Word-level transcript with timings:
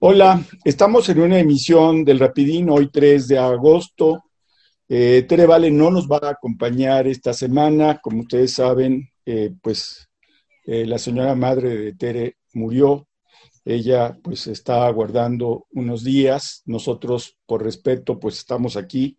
Hola, 0.00 0.44
estamos 0.64 1.08
en 1.08 1.20
una 1.20 1.40
emisión 1.40 2.04
del 2.04 2.20
Rapidín, 2.20 2.70
hoy 2.70 2.88
3 2.88 3.26
de 3.26 3.38
agosto. 3.38 4.22
Eh, 4.88 5.26
Tere 5.28 5.44
Vale 5.44 5.72
no 5.72 5.90
nos 5.90 6.08
va 6.08 6.20
a 6.22 6.30
acompañar 6.30 7.08
esta 7.08 7.32
semana. 7.32 7.98
Como 8.00 8.20
ustedes 8.20 8.54
saben, 8.54 9.10
eh, 9.26 9.50
pues 9.60 10.08
eh, 10.64 10.86
la 10.86 10.98
señora 10.98 11.34
madre 11.34 11.76
de 11.76 11.94
Tere 11.94 12.36
murió. 12.54 13.08
Ella 13.64 14.16
pues 14.22 14.46
está 14.46 14.86
aguardando 14.86 15.66
unos 15.72 16.04
días. 16.04 16.62
Nosotros, 16.64 17.36
por 17.44 17.64
respeto, 17.64 18.20
pues 18.20 18.38
estamos 18.38 18.76
aquí 18.76 19.18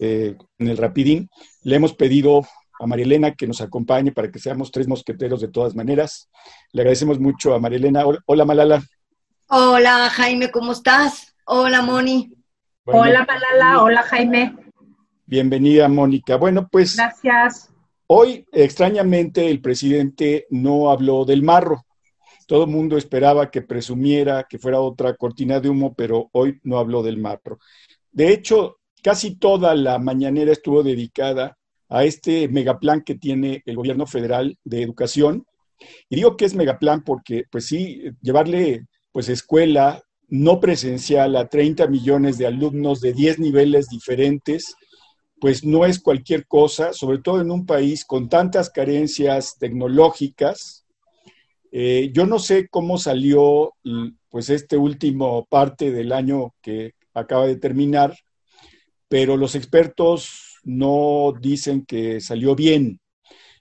en 0.00 0.36
el 0.58 0.76
Rapidín. 0.76 1.28
Le 1.62 1.76
hemos 1.76 1.94
pedido 1.94 2.42
a 2.80 2.86
Marielena 2.86 3.34
que 3.34 3.46
nos 3.46 3.60
acompañe 3.60 4.12
para 4.12 4.30
que 4.30 4.38
seamos 4.38 4.70
tres 4.70 4.88
mosqueteros 4.88 5.40
de 5.40 5.48
todas 5.48 5.76
maneras. 5.76 6.30
Le 6.72 6.82
agradecemos 6.82 7.20
mucho 7.20 7.54
a 7.54 7.60
Marielena. 7.60 8.04
Hola 8.26 8.44
Malala. 8.44 8.82
Hola 9.52 10.08
Jaime, 10.10 10.52
¿cómo 10.52 10.70
estás? 10.70 11.34
Hola 11.44 11.82
Moni. 11.82 12.32
hola 12.84 13.26
Malala, 13.26 13.82
hola 13.82 14.02
Jaime. 14.04 14.54
Bienvenida 15.26 15.88
Mónica. 15.88 16.36
Bueno, 16.36 16.68
pues... 16.70 16.94
Gracias. 16.94 17.68
Hoy, 18.06 18.46
extrañamente, 18.52 19.50
el 19.50 19.60
presidente 19.60 20.46
no 20.50 20.88
habló 20.88 21.24
del 21.24 21.42
marro. 21.42 21.84
Todo 22.46 22.62
el 22.62 22.70
mundo 22.70 22.96
esperaba 22.96 23.50
que 23.50 23.62
presumiera 23.62 24.46
que 24.48 24.60
fuera 24.60 24.78
otra 24.78 25.16
cortina 25.16 25.58
de 25.58 25.68
humo, 25.68 25.94
pero 25.94 26.30
hoy 26.30 26.60
no 26.62 26.78
habló 26.78 27.02
del 27.02 27.18
marro. 27.18 27.58
De 28.12 28.32
hecho, 28.32 28.78
casi 29.02 29.34
toda 29.34 29.74
la 29.74 29.98
mañanera 29.98 30.52
estuvo 30.52 30.84
dedicada 30.84 31.58
a 31.88 32.04
este 32.04 32.46
megaplan 32.46 33.00
que 33.02 33.16
tiene 33.16 33.64
el 33.66 33.74
gobierno 33.74 34.06
federal 34.06 34.56
de 34.62 34.80
educación. 34.80 35.44
Y 36.08 36.14
digo 36.14 36.36
que 36.36 36.44
es 36.44 36.54
megaplan 36.54 37.02
porque, 37.02 37.46
pues 37.50 37.66
sí, 37.66 38.12
llevarle 38.22 38.86
pues 39.12 39.28
escuela 39.28 40.02
no 40.28 40.60
presencial 40.60 41.36
a 41.36 41.48
30 41.48 41.88
millones 41.88 42.38
de 42.38 42.46
alumnos 42.46 43.00
de 43.00 43.12
10 43.12 43.40
niveles 43.40 43.88
diferentes, 43.88 44.76
pues 45.40 45.64
no 45.64 45.84
es 45.86 45.98
cualquier 45.98 46.46
cosa, 46.46 46.92
sobre 46.92 47.18
todo 47.18 47.40
en 47.40 47.50
un 47.50 47.66
país 47.66 48.04
con 48.04 48.28
tantas 48.28 48.70
carencias 48.70 49.56
tecnológicas. 49.58 50.84
Eh, 51.72 52.10
yo 52.12 52.26
no 52.26 52.38
sé 52.38 52.68
cómo 52.68 52.98
salió 52.98 53.74
pues 54.28 54.50
este 54.50 54.76
último 54.76 55.46
parte 55.46 55.90
del 55.90 56.12
año 56.12 56.54
que 56.60 56.94
acaba 57.14 57.46
de 57.46 57.56
terminar, 57.56 58.16
pero 59.08 59.36
los 59.36 59.54
expertos 59.54 60.58
no 60.62 61.32
dicen 61.40 61.84
que 61.84 62.20
salió 62.20 62.54
bien. 62.54 63.00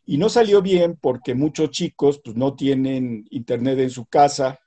Y 0.06 0.18
no 0.18 0.30
salió 0.30 0.62
bien 0.62 0.98
porque 1.00 1.34
muchos 1.34 1.70
chicos 1.72 2.20
pues, 2.24 2.36
no 2.36 2.56
tienen 2.56 3.26
internet 3.30 3.80
en 3.80 3.90
su 3.90 4.06
casa, 4.06 4.60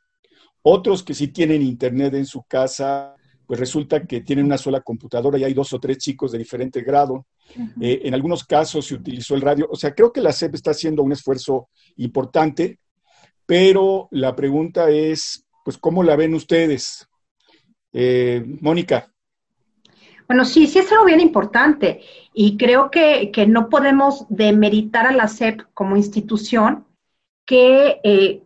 otros 0.62 1.02
que 1.02 1.14
sí 1.14 1.28
tienen 1.28 1.62
internet 1.62 2.14
en 2.14 2.26
su 2.26 2.42
casa, 2.44 3.14
pues 3.46 3.58
resulta 3.58 4.06
que 4.06 4.20
tienen 4.20 4.46
una 4.46 4.58
sola 4.58 4.80
computadora 4.80 5.38
y 5.38 5.44
hay 5.44 5.54
dos 5.54 5.72
o 5.72 5.80
tres 5.80 5.98
chicos 5.98 6.32
de 6.32 6.38
diferente 6.38 6.80
grado. 6.82 7.26
Eh, 7.80 8.00
en 8.04 8.14
algunos 8.14 8.44
casos 8.44 8.86
se 8.86 8.94
utilizó 8.94 9.34
el 9.34 9.40
radio. 9.40 9.68
O 9.70 9.76
sea, 9.76 9.94
creo 9.94 10.12
que 10.12 10.20
la 10.20 10.32
SEP 10.32 10.54
está 10.54 10.70
haciendo 10.70 11.02
un 11.02 11.12
esfuerzo 11.12 11.68
importante, 11.96 12.78
pero 13.44 14.08
la 14.10 14.34
pregunta 14.34 14.88
es, 14.90 15.44
pues, 15.64 15.76
¿cómo 15.76 16.02
la 16.02 16.16
ven 16.16 16.34
ustedes? 16.34 17.06
Eh, 17.92 18.42
Mónica. 18.60 19.12
Bueno, 20.28 20.44
sí, 20.44 20.66
sí 20.66 20.78
es 20.78 20.90
algo 20.92 21.04
bien 21.04 21.20
importante 21.20 22.00
y 22.32 22.56
creo 22.56 22.90
que, 22.90 23.30
no 23.48 23.68
podemos 23.68 24.24
demeritar 24.30 25.06
a 25.06 25.12
la 25.12 25.28
SEP 25.28 25.60
como 25.74 25.96
institución 25.96 26.86
que, 27.44 28.00
eh, 28.02 28.42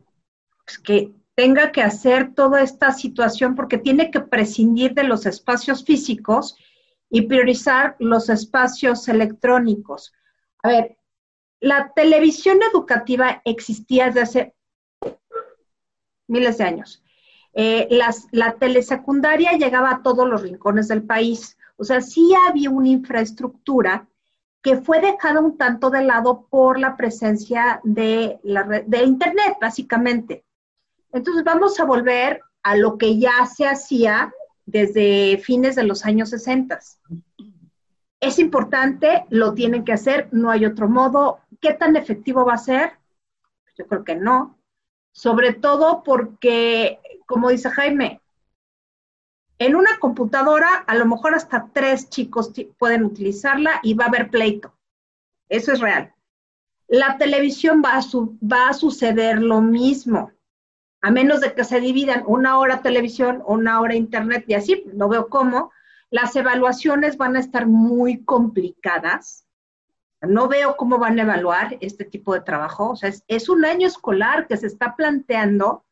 pues, 0.65 0.79
que 0.79 1.16
tenga 1.37 1.71
que 1.71 1.83
hacer 1.83 2.35
toda 2.35 2.63
esta 2.63 2.93
situación 2.93 3.55
porque 3.55 3.77
tiene 3.77 4.11
que 4.11 4.21
prescindir 4.21 4.95
de 4.95 5.05
los 5.05 5.27
espacios 5.27 5.85
físicos 5.85 6.57
y 7.11 7.23
priorizar 7.23 7.95
los 7.99 8.31
espacios 8.31 9.07
electrónicos. 9.07 10.15
A 10.63 10.69
ver, 10.69 10.97
la 11.61 11.93
televisión 11.95 12.59
educativa 12.73 13.43
existía 13.45 14.07
desde 14.07 14.21
hace 14.23 14.55
miles 16.27 16.57
de 16.57 16.65
años. 16.65 17.05
Eh, 17.53 17.87
la 18.33 18.55
telesecundaria 18.55 19.53
llegaba 19.53 19.91
a 19.91 20.03
todos 20.03 20.27
los 20.27 20.41
rincones 20.41 20.89
del 20.89 21.03
país. 21.03 21.59
O 21.77 21.85
sea, 21.85 22.01
sí 22.01 22.33
había 22.49 22.71
una 22.71 22.89
infraestructura 22.89 24.09
que 24.63 24.79
fue 24.79 25.01
dejada 25.01 25.41
un 25.41 25.59
tanto 25.59 25.91
de 25.91 26.03
lado 26.03 26.47
por 26.49 26.81
la 26.81 26.97
presencia 26.97 27.81
de, 27.85 28.41
la, 28.43 28.65
de 28.65 29.05
Internet, 29.05 29.59
básicamente. 29.61 30.46
Entonces 31.13 31.45
vamos 31.45 31.79
a 31.81 31.85
volver 31.85 32.41
a 32.63 32.77
lo 32.77 32.99
que 32.99 33.19
ya 33.19 33.47
se 33.47 33.67
hacía 33.67 34.33
desde 34.65 35.39
fines 35.39 35.77
de 35.77 35.85
los 35.85 36.05
años 36.05 36.31
60. 36.31 36.79
Es 38.21 38.39
importante, 38.39 39.25
lo 39.31 39.55
tienen 39.55 39.85
que 39.85 39.93
hacer, 39.93 40.29
no 40.33 40.51
hay 40.51 40.65
otro 40.65 40.89
modo. 40.89 41.41
¿Qué 41.61 41.75
tan 41.75 41.97
efectivo 41.97 42.45
va 42.45 42.55
a 42.55 42.59
ser? 42.59 42.93
Yo 43.79 43.87
creo 43.87 44.05
que 44.05 44.17
no. 44.17 44.59
Sobre 45.13 45.53
todo 45.53 46.03
porque, 46.03 46.99
como 47.27 47.51
dice 47.51 47.71
Jaime, 47.71 48.21
en 49.59 49.77
una 49.77 49.99
computadora 49.99 50.85
a 50.87 50.95
lo 50.97 51.07
mejor 51.07 51.35
hasta 51.35 51.71
tres 51.73 52.11
chicos 52.11 52.53
pueden 52.79 53.05
utilizarla 53.05 53.81
y 53.83 53.95
va 53.95 54.05
a 54.07 54.09
haber 54.09 54.31
pleito. 54.31 54.75
Eso 55.49 55.73
es 55.73 55.81
real. 55.81 56.13
La 56.89 57.17
televisión 57.17 57.83
va 57.85 57.97
a, 57.97 58.01
va 58.45 58.69
a 58.69 58.75
suceder 58.75 59.41
lo 59.41 59.61
mismo 59.61 60.33
a 61.07 61.11
menos 61.13 61.41
de 61.41 61.55
que 61.55 61.63
se 61.63 61.79
dividan 61.79 62.25
una 62.27 62.59
hora 62.59 62.83
televisión, 62.83 63.41
una 63.47 63.81
hora 63.81 63.95
internet 63.95 64.45
y 64.49 64.55
así, 64.55 64.83
no 64.93 65.09
veo 65.09 65.29
cómo, 65.29 65.71
las 66.11 66.35
evaluaciones 66.35 67.17
van 67.17 67.37
a 67.37 67.39
estar 67.39 67.69
muy 67.69 68.25
complicadas. 68.25 69.47
No 70.21 70.49
veo 70.49 70.77
cómo 70.77 70.99
van 70.99 71.21
a 71.21 71.23
evaluar 71.23 71.79
este 71.81 72.05
tipo 72.05 72.35
de 72.35 72.41
trabajo. 72.41 72.91
O 72.91 72.97
sea, 72.97 73.13
es, 73.29 73.49
un 73.49 73.65
año 73.65 73.87
escolar 73.87 74.49
que 74.49 74.57
se 74.57 74.67
está 74.67 74.97
planteando 74.97 75.85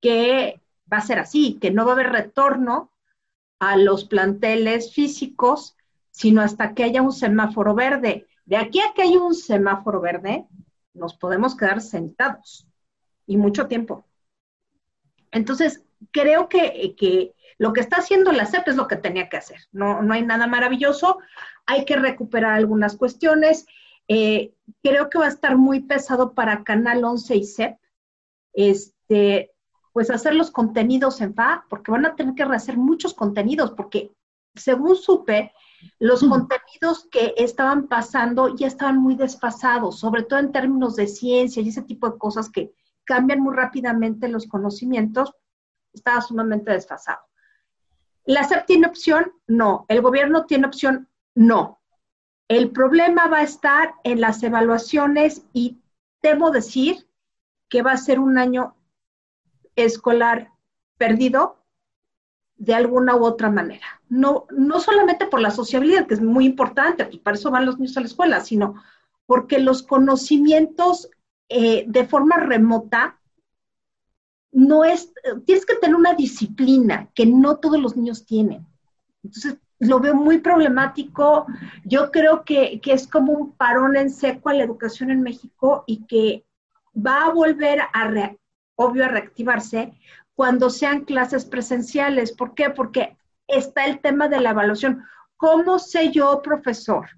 que 0.00 0.60
va 0.92 0.96
a 0.96 1.06
ser 1.06 1.20
así, 1.20 1.60
que 1.60 1.70
no 1.70 1.84
va 1.84 1.92
a 1.92 1.94
haber 1.94 2.10
retorno 2.10 2.90
a 3.60 3.76
los 3.76 4.04
planteles 4.04 4.92
físicos, 4.92 5.76
sino 6.10 6.42
hasta 6.42 6.74
que 6.74 6.82
haya 6.82 7.02
un 7.02 7.12
semáforo 7.12 7.76
verde. 7.76 8.26
De 8.46 8.56
aquí 8.56 8.80
a 8.80 8.94
que 8.94 9.02
haya 9.02 9.20
un 9.20 9.36
semáforo 9.36 10.00
verde, 10.00 10.48
nos 10.92 11.14
podemos 11.14 11.56
quedar 11.56 11.80
sentados 11.80 12.66
y 13.28 13.36
mucho 13.36 13.68
tiempo. 13.68 14.04
Entonces, 15.34 15.84
creo 16.12 16.48
que, 16.48 17.34
lo 17.58 17.72
que 17.72 17.80
está 17.80 17.98
haciendo 17.98 18.32
la 18.32 18.46
CEP 18.46 18.68
es 18.68 18.76
lo 18.76 18.88
que 18.88 18.96
tenía 18.96 19.28
que 19.28 19.36
hacer. 19.36 19.58
No, 19.72 20.02
no 20.02 20.14
hay 20.14 20.22
nada 20.22 20.46
maravilloso. 20.46 21.18
Hay 21.66 21.84
que 21.84 21.96
recuperar 21.96 22.54
algunas 22.54 22.96
cuestiones. 22.96 23.66
Eh, 24.08 24.54
creo 24.82 25.10
que 25.10 25.18
va 25.18 25.26
a 25.26 25.28
estar 25.28 25.56
muy 25.56 25.80
pesado 25.80 26.34
para 26.34 26.64
Canal 26.64 27.04
11 27.04 27.36
y 27.36 27.44
CEP. 27.44 27.76
Este, 28.54 29.52
pues 29.92 30.10
hacer 30.10 30.34
los 30.34 30.50
contenidos 30.50 31.20
en 31.20 31.34
FA, 31.34 31.66
porque 31.68 31.90
van 31.90 32.06
a 32.06 32.16
tener 32.16 32.34
que 32.34 32.44
rehacer 32.44 32.76
muchos 32.76 33.14
contenidos, 33.14 33.72
porque 33.72 34.12
según 34.54 34.96
supe, 34.96 35.52
los 35.98 36.22
mm. 36.22 36.28
contenidos 36.28 37.08
que 37.10 37.34
estaban 37.36 37.88
pasando 37.88 38.54
ya 38.56 38.66
estaban 38.66 38.98
muy 38.98 39.14
desfasados, 39.14 39.98
sobre 39.98 40.22
todo 40.22 40.38
en 40.38 40.52
términos 40.52 40.96
de 40.96 41.06
ciencia 41.06 41.62
y 41.62 41.68
ese 41.68 41.82
tipo 41.82 42.08
de 42.08 42.18
cosas 42.18 42.50
que, 42.50 42.72
cambian 43.04 43.40
muy 43.40 43.54
rápidamente 43.54 44.28
los 44.28 44.46
conocimientos, 44.46 45.34
estaba 45.92 46.20
sumamente 46.20 46.72
desfasado. 46.72 47.20
¿La 48.24 48.44
SEP 48.44 48.66
tiene 48.66 48.86
opción? 48.86 49.32
No. 49.46 49.84
¿El 49.88 50.00
gobierno 50.00 50.46
tiene 50.46 50.66
opción? 50.66 51.08
No. 51.34 51.80
El 52.48 52.70
problema 52.70 53.26
va 53.28 53.38
a 53.38 53.42
estar 53.42 53.94
en 54.02 54.20
las 54.20 54.42
evaluaciones 54.42 55.44
y 55.52 55.78
temo 56.20 56.50
decir 56.50 57.06
que 57.68 57.82
va 57.82 57.92
a 57.92 57.96
ser 57.96 58.18
un 58.18 58.38
año 58.38 58.76
escolar 59.76 60.52
perdido 60.96 61.64
de 62.56 62.74
alguna 62.74 63.16
u 63.16 63.24
otra 63.24 63.50
manera. 63.50 63.86
No, 64.08 64.46
no 64.50 64.80
solamente 64.80 65.26
por 65.26 65.40
la 65.40 65.50
sociabilidad, 65.50 66.06
que 66.06 66.14
es 66.14 66.22
muy 66.22 66.46
importante, 66.46 67.04
pues 67.04 67.18
para 67.18 67.36
eso 67.36 67.50
van 67.50 67.66
los 67.66 67.78
niños 67.78 67.96
a 67.96 68.00
la 68.00 68.06
escuela, 68.06 68.40
sino 68.40 68.82
porque 69.26 69.58
los 69.58 69.82
conocimientos 69.82 71.10
eh, 71.48 71.84
de 71.86 72.06
forma 72.06 72.36
remota, 72.36 73.18
no 74.52 74.84
es, 74.84 75.12
tienes 75.44 75.66
que 75.66 75.74
tener 75.76 75.96
una 75.96 76.14
disciplina 76.14 77.10
que 77.14 77.26
no 77.26 77.56
todos 77.56 77.80
los 77.80 77.96
niños 77.96 78.24
tienen. 78.24 78.66
Entonces, 79.22 79.58
lo 79.80 80.00
veo 80.00 80.14
muy 80.14 80.38
problemático. 80.38 81.46
Yo 81.84 82.10
creo 82.10 82.44
que, 82.44 82.80
es 82.84 83.06
como 83.08 83.32
un 83.32 83.52
parón 83.52 83.96
en 83.96 84.10
seco 84.10 84.48
a 84.48 84.54
la 84.54 84.64
educación 84.64 85.10
en 85.10 85.22
México 85.22 85.84
y 85.86 86.06
que 86.06 86.44
va 86.94 87.26
a 87.26 87.32
volver 87.32 87.80
a, 87.80 88.36
obvio, 88.76 89.04
a 89.04 89.08
reactivarse 89.08 89.92
cuando 90.34 90.70
sean 90.70 91.04
clases 91.04 91.44
presenciales. 91.44 92.32
¿Por 92.32 92.54
qué? 92.54 92.70
Porque 92.70 93.16
está 93.46 93.86
el 93.86 94.00
tema 94.00 94.28
de 94.28 94.40
la 94.40 94.50
evaluación. 94.50 95.04
¿Cómo 95.36 95.78
sé 95.78 96.10
yo, 96.10 96.40
profesor? 96.42 97.08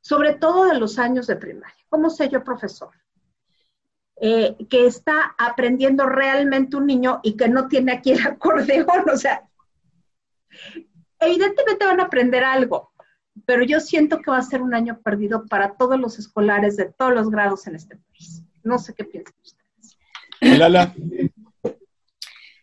Sobre 0.00 0.34
todo 0.34 0.66
de 0.66 0.78
los 0.78 0.98
años 0.98 1.26
de 1.26 1.36
primaria. 1.36 1.76
¿Cómo 1.88 2.10
sé 2.10 2.28
yo, 2.28 2.42
profesor? 2.42 2.90
Eh, 4.20 4.56
que 4.68 4.86
está 4.86 5.34
aprendiendo 5.38 6.06
realmente 6.06 6.76
un 6.76 6.86
niño 6.86 7.20
y 7.22 7.36
que 7.36 7.48
no 7.48 7.68
tiene 7.68 7.92
aquí 7.92 8.12
el 8.12 8.26
acordeón. 8.26 9.08
O 9.12 9.16
sea, 9.16 9.48
evidentemente 11.20 11.84
van 11.84 12.00
a 12.00 12.04
aprender 12.04 12.44
algo, 12.44 12.92
pero 13.46 13.64
yo 13.64 13.80
siento 13.80 14.20
que 14.20 14.30
va 14.30 14.38
a 14.38 14.42
ser 14.42 14.62
un 14.62 14.74
año 14.74 15.00
perdido 15.02 15.46
para 15.46 15.74
todos 15.74 15.98
los 15.98 16.18
escolares 16.18 16.76
de 16.76 16.86
todos 16.86 17.14
los 17.14 17.30
grados 17.30 17.66
en 17.66 17.76
este 17.76 17.96
país. 17.96 18.42
No 18.62 18.78
sé 18.78 18.94
qué 18.94 19.04
piensan 19.04 19.34
ustedes. 19.42 20.58
Lala. 20.58 20.94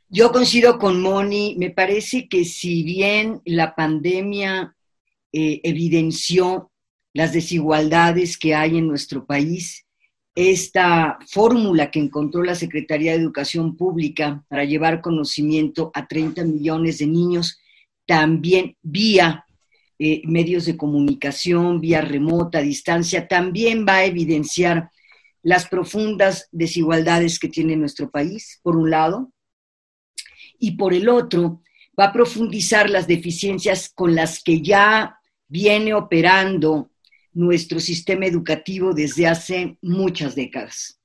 Yo 0.10 0.32
coincido 0.32 0.78
con 0.78 1.02
Moni, 1.02 1.56
me 1.58 1.72
parece 1.72 2.30
que 2.30 2.46
si 2.46 2.84
bien 2.84 3.42
la 3.44 3.76
pandemia 3.76 4.76
eh, 5.34 5.60
evidenció 5.64 6.72
las 7.14 7.34
desigualdades 7.34 8.38
que 8.38 8.56
hay 8.56 8.78
en 8.78 8.88
nuestro 8.88 9.26
país, 9.26 9.85
esta 10.36 11.18
fórmula 11.28 11.90
que 11.90 12.00
encontró 12.00 12.44
la 12.44 12.56
Secretaría 12.56 13.14
de 13.14 13.20
Educación 13.20 13.78
Pública 13.78 14.44
para 14.50 14.66
llevar 14.66 15.02
conocimiento 15.02 15.92
a 15.94 16.08
30 16.08 16.44
millones 16.44 16.98
de 16.98 17.08
niños, 17.08 17.58
también 18.06 18.76
vía 18.82 19.46
eh, 19.98 20.22
medios 20.26 20.66
de 20.66 20.76
comunicación, 20.76 21.80
vía 21.80 22.02
remota, 22.02 22.60
distancia, 22.60 23.30
también 23.30 23.86
va 23.88 23.96
a 23.96 24.06
evidenciar 24.06 24.92
las 25.42 25.70
profundas 25.70 26.50
desigualdades 26.52 27.40
que 27.40 27.48
tiene 27.48 27.78
nuestro 27.78 28.12
país, 28.12 28.60
por 28.62 28.76
un 28.76 28.90
lado, 28.90 29.32
y 30.60 30.72
por 30.72 30.94
el 30.94 31.08
otro, 31.08 31.62
va 31.98 32.06
a 32.06 32.14
profundizar 32.14 32.90
las 32.90 33.08
deficiencias 33.08 33.90
con 33.90 34.16
las 34.16 34.44
que 34.44 34.62
ya 34.62 35.18
viene 35.48 35.94
operando 35.94 36.92
nuestro 37.36 37.80
sistema 37.80 38.26
educativo 38.26 38.94
desde 38.94 39.28
hace 39.28 39.78
muchas 39.82 40.34
décadas. 40.34 41.00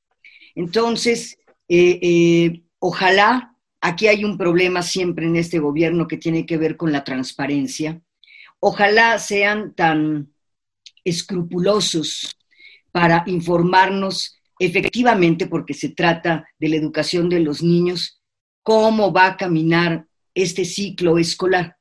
Entonces, 0.55 1.37
eh, 1.69 1.99
eh, 2.01 2.63
ojalá, 2.79 3.55
aquí 3.81 4.07
hay 4.07 4.25
un 4.25 4.39
problema 4.39 4.83
siempre 4.83 5.27
en 5.27 5.37
este 5.37 5.59
gobierno 5.59 6.09
que 6.09 6.17
tiene 6.17 6.47
que 6.47 6.57
ver 6.57 6.77
con 6.77 6.93
la 6.93 7.05
transparencia, 7.05 8.01
ojalá 8.61 9.19
sean 9.19 9.75
tan 9.75 10.33
escrupulosos 11.05 12.37
para 12.93 13.25
informarnos 13.27 14.37
efectivamente, 14.59 15.47
porque 15.47 15.75
se 15.75 15.89
trata 15.89 16.47
de 16.59 16.69
la 16.69 16.77
educación 16.77 17.29
de 17.29 17.41
los 17.41 17.63
niños, 17.63 18.21
cómo 18.63 19.13
va 19.13 19.27
a 19.27 19.37
caminar 19.37 20.07
este 20.35 20.65
ciclo 20.65 21.19
escolar. 21.19 21.77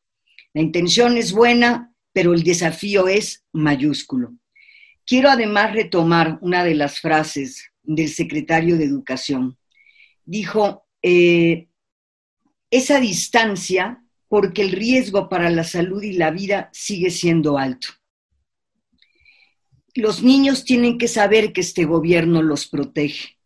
La 0.54 0.62
intención 0.62 1.18
es 1.18 1.34
buena, 1.34 1.89
pero 2.14 2.34
el 2.34 2.44
desafío 2.44 3.08
es 3.08 3.44
mayúsculo. 3.52 4.34
Quiero 5.06 5.30
además 5.30 5.74
retomar 5.74 6.38
una 6.42 6.64
de 6.64 6.76
las 6.76 7.00
frases 7.00 7.72
del 7.84 8.10
secretario 8.10 8.78
de 8.78 8.86
Educación. 8.86 9.58
Dijo, 10.26 10.86
eh, 11.02 11.68
esa 12.70 13.00
distancia 13.00 14.04
porque 14.28 14.62
el 14.62 14.72
riesgo 14.72 15.28
para 15.28 15.50
la 15.50 15.64
salud 15.64 16.04
y 16.04 16.14
la 16.14 16.30
vida 16.30 16.70
sigue 16.72 17.10
siendo 17.10 17.58
alto. 17.58 17.88
Los 19.96 20.22
niños 20.22 20.64
tienen 20.66 21.00
que 21.00 21.08
saber 21.08 21.52
que 21.52 21.62
este 21.62 21.86
gobierno 21.86 22.44
los 22.44 22.68
protege. 22.68 23.39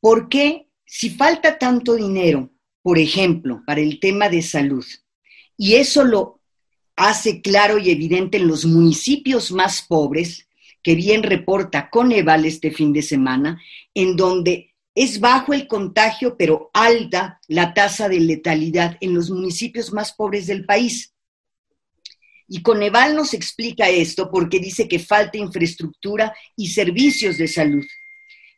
¿Por 0.00 0.28
qué, 0.28 0.68
si 0.84 1.10
falta 1.10 1.58
tanto 1.58 1.94
dinero, 1.94 2.50
por 2.82 2.98
ejemplo, 2.98 3.62
para 3.66 3.80
el 3.80 3.98
tema 3.98 4.28
de 4.28 4.42
salud, 4.42 4.84
y 5.56 5.74
eso 5.74 6.04
lo 6.04 6.40
hace 6.96 7.40
claro 7.40 7.78
y 7.78 7.90
evidente 7.90 8.36
en 8.36 8.46
los 8.46 8.64
municipios 8.66 9.50
más 9.50 9.82
pobres, 9.82 10.48
que 10.82 10.94
bien 10.94 11.22
reporta 11.22 11.88
Coneval 11.90 12.44
este 12.44 12.70
fin 12.70 12.92
de 12.92 13.02
semana, 13.02 13.60
en 13.94 14.16
donde 14.16 14.73
es 14.94 15.18
bajo 15.20 15.52
el 15.52 15.66
contagio, 15.66 16.36
pero 16.36 16.70
alta 16.72 17.40
la 17.48 17.74
tasa 17.74 18.08
de 18.08 18.20
letalidad 18.20 18.96
en 19.00 19.14
los 19.14 19.30
municipios 19.30 19.92
más 19.92 20.12
pobres 20.12 20.46
del 20.46 20.64
país. 20.64 21.12
Y 22.46 22.62
Coneval 22.62 23.16
nos 23.16 23.34
explica 23.34 23.88
esto 23.88 24.30
porque 24.30 24.60
dice 24.60 24.86
que 24.86 24.98
falta 24.98 25.38
infraestructura 25.38 26.34
y 26.56 26.68
servicios 26.68 27.38
de 27.38 27.48
salud. 27.48 27.84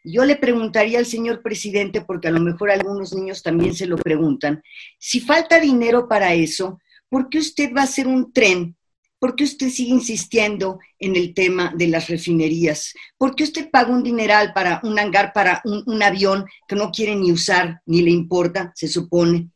Yo 0.05 0.25
le 0.25 0.37
preguntaría 0.37 0.99
al 0.99 1.07
señor 1.07 1.43
presidente, 1.43 2.01
porque 2.01 2.29
a 2.29 2.33
lo 2.33 2.41
mejor 2.41 2.71
algunos 2.71 3.13
niños 3.13 3.43
también 3.43 3.75
se 3.75 3.87
lo 3.87 3.97
preguntan, 3.97 4.63
si 4.99 5.21
falta 5.21 5.59
dinero 5.59 6.09
para 6.09 6.35
eso, 6.35 6.79
¿por 7.09 7.29
qué 7.29 7.39
usted 7.39 7.73
va 7.75 7.81
a 7.81 7.85
hacer 7.85 8.07
un 8.07 8.33
tren? 8.33 8.76
¿Por 9.19 9.35
qué 9.35 9.45
usted 9.45 9.71
sigue 9.71 9.93
insistiendo 9.93 10.79
en 10.99 11.17
el 11.17 11.33
tema 11.33 11.73
de 11.77 11.89
las 11.89 12.09
refinerías? 12.09 12.93
¿Por 13.17 13.35
qué 13.35 13.45
usted 13.45 13.71
paga 13.71 13.93
un 13.93 14.03
dineral 14.03 14.53
para 14.53 14.81
un 14.85 14.99
hangar, 14.99 15.33
para 15.33 15.63
un, 15.65 15.83
un 15.87 16.03
avión 16.03 16.45
que 16.69 16.77
no 16.77 16.91
quiere 16.91 17.17
ni 17.17 17.33
usar, 17.33 17.81
ni 17.87 18.03
le 18.03 18.11
importa, 18.11 18.73
se 18.75 18.89
supone? 18.89 19.51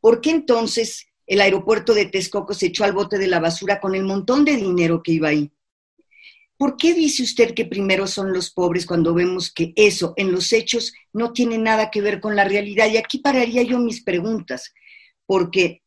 ¿Por 0.00 0.20
qué 0.20 0.30
entonces 0.30 1.06
el 1.26 1.40
aeropuerto 1.40 1.94
de 1.94 2.06
Texcoco 2.06 2.54
se 2.54 2.66
echó 2.66 2.84
al 2.84 2.92
bote 2.92 3.18
de 3.18 3.26
la 3.26 3.40
basura 3.40 3.80
con 3.80 3.94
el 3.94 4.04
montón 4.04 4.44
de 4.44 4.56
dinero 4.56 5.02
que 5.02 5.12
iba 5.12 5.28
ahí. 5.28 5.50
¿Por 6.56 6.76
qué 6.76 6.94
dice 6.94 7.22
usted 7.22 7.54
que 7.54 7.64
primero 7.64 8.06
son 8.06 8.32
los 8.32 8.50
pobres 8.50 8.86
cuando 8.86 9.14
vemos 9.14 9.52
que 9.52 9.72
eso 9.74 10.14
en 10.16 10.30
los 10.30 10.52
hechos 10.52 10.92
no 11.12 11.32
tiene 11.32 11.58
nada 11.58 11.90
que 11.90 12.00
ver 12.00 12.20
con 12.20 12.36
la 12.36 12.44
realidad? 12.44 12.88
Y 12.88 12.96
aquí 12.96 13.18
pararía 13.18 13.62
yo 13.62 13.78
mis 13.78 14.02
preguntas, 14.02 14.72
porque 15.26 15.81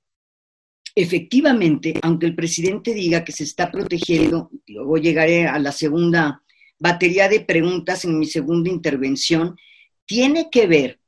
efectivamente, 0.96 1.94
aunque 2.02 2.26
el 2.26 2.36
presidente 2.36 2.94
diga 2.94 3.24
que 3.24 3.34
se 3.34 3.44
está 3.44 3.70
protegiendo, 3.70 4.50
luego 4.68 4.98
llegaré 4.98 5.48
a 5.48 5.60
la 5.60 5.72
segunda 5.72 6.42
batería 6.80 7.28
de 7.28 7.42
preguntas 7.42 8.06
en 8.06 8.18
mi 8.18 8.26
segunda 8.26 8.70
intervención, 8.70 9.58
tiene 10.06 10.50
que 10.50 10.68
ver 10.68 11.00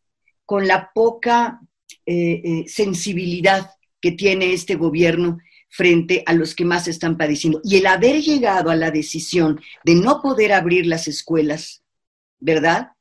con 0.45 0.67
la 0.67 0.91
poca 0.93 1.61
eh, 2.05 2.41
eh, 2.43 2.65
sensibilidad 2.67 3.71
que 4.01 4.11
tiene 4.11 4.53
este 4.53 4.75
gobierno 4.75 5.39
frente 5.69 6.23
a 6.25 6.33
los 6.33 6.55
que 6.55 6.65
más 6.65 6.87
están 6.87 7.17
padeciendo. 7.17 7.61
Y 7.63 7.77
el 7.77 7.87
haber 7.87 8.21
llegado 8.21 8.69
a 8.69 8.75
la 8.75 8.91
decisión 8.91 9.59
de 9.83 9.95
no 9.95 10.21
poder 10.21 10.53
abrir 10.53 10.85
las 10.85 11.07
escuelas, 11.07 11.83
¿verdad? 12.39 12.91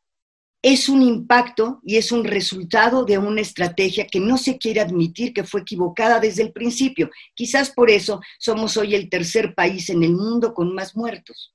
Es 0.69 0.89
un 0.89 1.01
impacto 1.01 1.81
y 1.85 1.95
es 1.95 2.11
un 2.11 2.25
resultado 2.25 3.05
de 3.05 3.19
una 3.19 3.41
estrategia 3.41 4.05
que 4.05 4.19
no 4.19 4.37
se 4.37 4.59
quiere 4.59 4.81
admitir 4.81 5.33
que 5.33 5.45
fue 5.45 5.61
equivocada 5.61 6.19
desde 6.19 6.43
el 6.43 6.53
principio. 6.53 7.09
Quizás 7.37 7.71
por 7.71 7.89
eso 7.89 8.21
somos 8.37 8.77
hoy 8.77 8.97
el 8.97 9.09
tercer 9.09 9.55
país 9.55 9.91
en 9.91 10.03
el 10.03 10.11
mundo 10.11 10.53
con 10.53 10.75
más 10.75 10.97
muertos. 10.97 11.55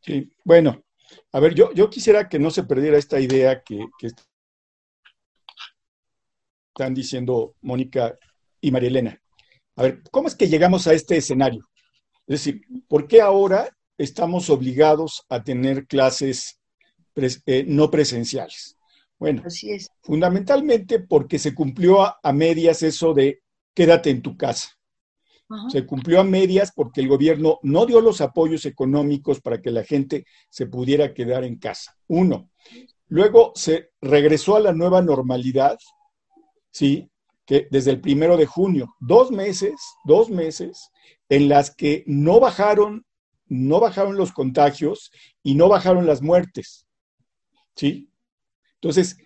Sí, 0.00 0.32
bueno, 0.46 0.82
a 1.30 1.40
ver, 1.40 1.54
yo, 1.54 1.70
yo 1.74 1.90
quisiera 1.90 2.26
que 2.26 2.38
no 2.38 2.50
se 2.50 2.62
perdiera 2.62 2.96
esta 2.96 3.20
idea 3.20 3.62
que, 3.62 3.84
que 3.98 4.08
están 6.68 6.94
diciendo 6.94 7.54
Mónica 7.60 8.18
y 8.62 8.70
María 8.70 8.88
Elena. 8.88 9.22
A 9.76 9.82
ver, 9.82 10.02
¿cómo 10.10 10.28
es 10.28 10.34
que 10.34 10.48
llegamos 10.48 10.86
a 10.86 10.94
este 10.94 11.18
escenario? 11.18 11.68
Es 12.26 12.42
decir, 12.42 12.62
¿por 12.88 13.06
qué 13.06 13.20
ahora 13.20 13.76
estamos 13.98 14.48
obligados 14.48 15.26
a 15.28 15.44
tener 15.44 15.86
clases 15.86 16.57
eh, 17.46 17.64
no 17.66 17.90
presenciales? 17.90 18.76
Bueno, 19.18 19.42
Así 19.44 19.72
es. 19.72 19.90
fundamentalmente 20.02 21.00
porque 21.00 21.38
se 21.38 21.54
cumplió 21.54 22.02
a, 22.02 22.32
medias 22.32 22.82
eso 22.82 23.14
de 23.14 23.42
quédate 23.74 24.10
en 24.10 24.22
tu 24.22 24.36
casa. 24.36 24.70
Se 25.70 25.86
cumplió 25.86 26.20
a 26.20 26.24
medias 26.24 26.72
porque 26.76 27.00
el 27.00 27.08
gobierno 27.08 27.58
no 27.62 27.86
dio 27.86 28.02
los 28.02 28.20
apoyos 28.20 28.66
económicos 28.66 29.40
para 29.40 29.62
que 29.62 29.70
la 29.70 29.82
gente 29.82 30.26
se 30.50 30.66
pudiera 30.66 31.14
quedar 31.14 31.42
en 31.42 31.56
casa. 31.56 31.96
Uno. 32.06 32.50
Luego 33.06 33.52
se 33.54 33.88
regresó 34.02 34.56
a 34.56 34.60
la 34.60 34.74
nueva 34.74 35.00
normalidad, 35.00 35.78
¿sí? 36.70 37.10
Que 37.46 37.66
desde 37.70 37.92
el 37.92 38.00
primero 38.02 38.36
de 38.36 38.44
junio, 38.44 38.94
dos 39.00 39.30
meses, 39.30 39.74
dos 40.04 40.28
meses, 40.28 40.90
en 41.30 41.48
las 41.48 41.74
que 41.74 42.04
no 42.06 42.40
bajaron, 42.40 43.06
no 43.46 43.80
bajaron 43.80 44.16
los 44.16 44.32
contagios 44.32 45.10
y 45.42 45.54
no 45.54 45.68
bajaron 45.68 46.06
las 46.06 46.20
muertes, 46.20 46.86
¿sí? 47.78 48.10
Entonces, 48.74 49.16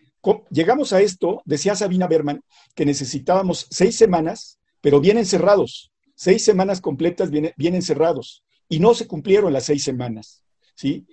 llegamos 0.51 0.93
a 0.93 1.01
esto, 1.01 1.43
decía 1.47 1.75
Sabina 1.75 2.07
Berman, 2.07 2.43
que 2.75 2.85
necesitábamos 2.85 3.67
seis 3.71 3.97
semanas, 3.97 4.61
pero 4.81 5.01
bien 5.01 5.17
encerrados, 5.17 5.91
seis 6.15 6.45
semanas 6.45 6.81
completas 6.81 7.31
bien, 7.31 7.53
bien 7.57 7.75
encerrados, 7.75 8.45
y 8.69 8.79
no 8.79 8.95
se 8.95 9.07
cumplieron 9.07 9.53
las 9.53 9.65
seis 9.65 9.83
semanas, 9.83 10.45
¿sí? 10.75 11.07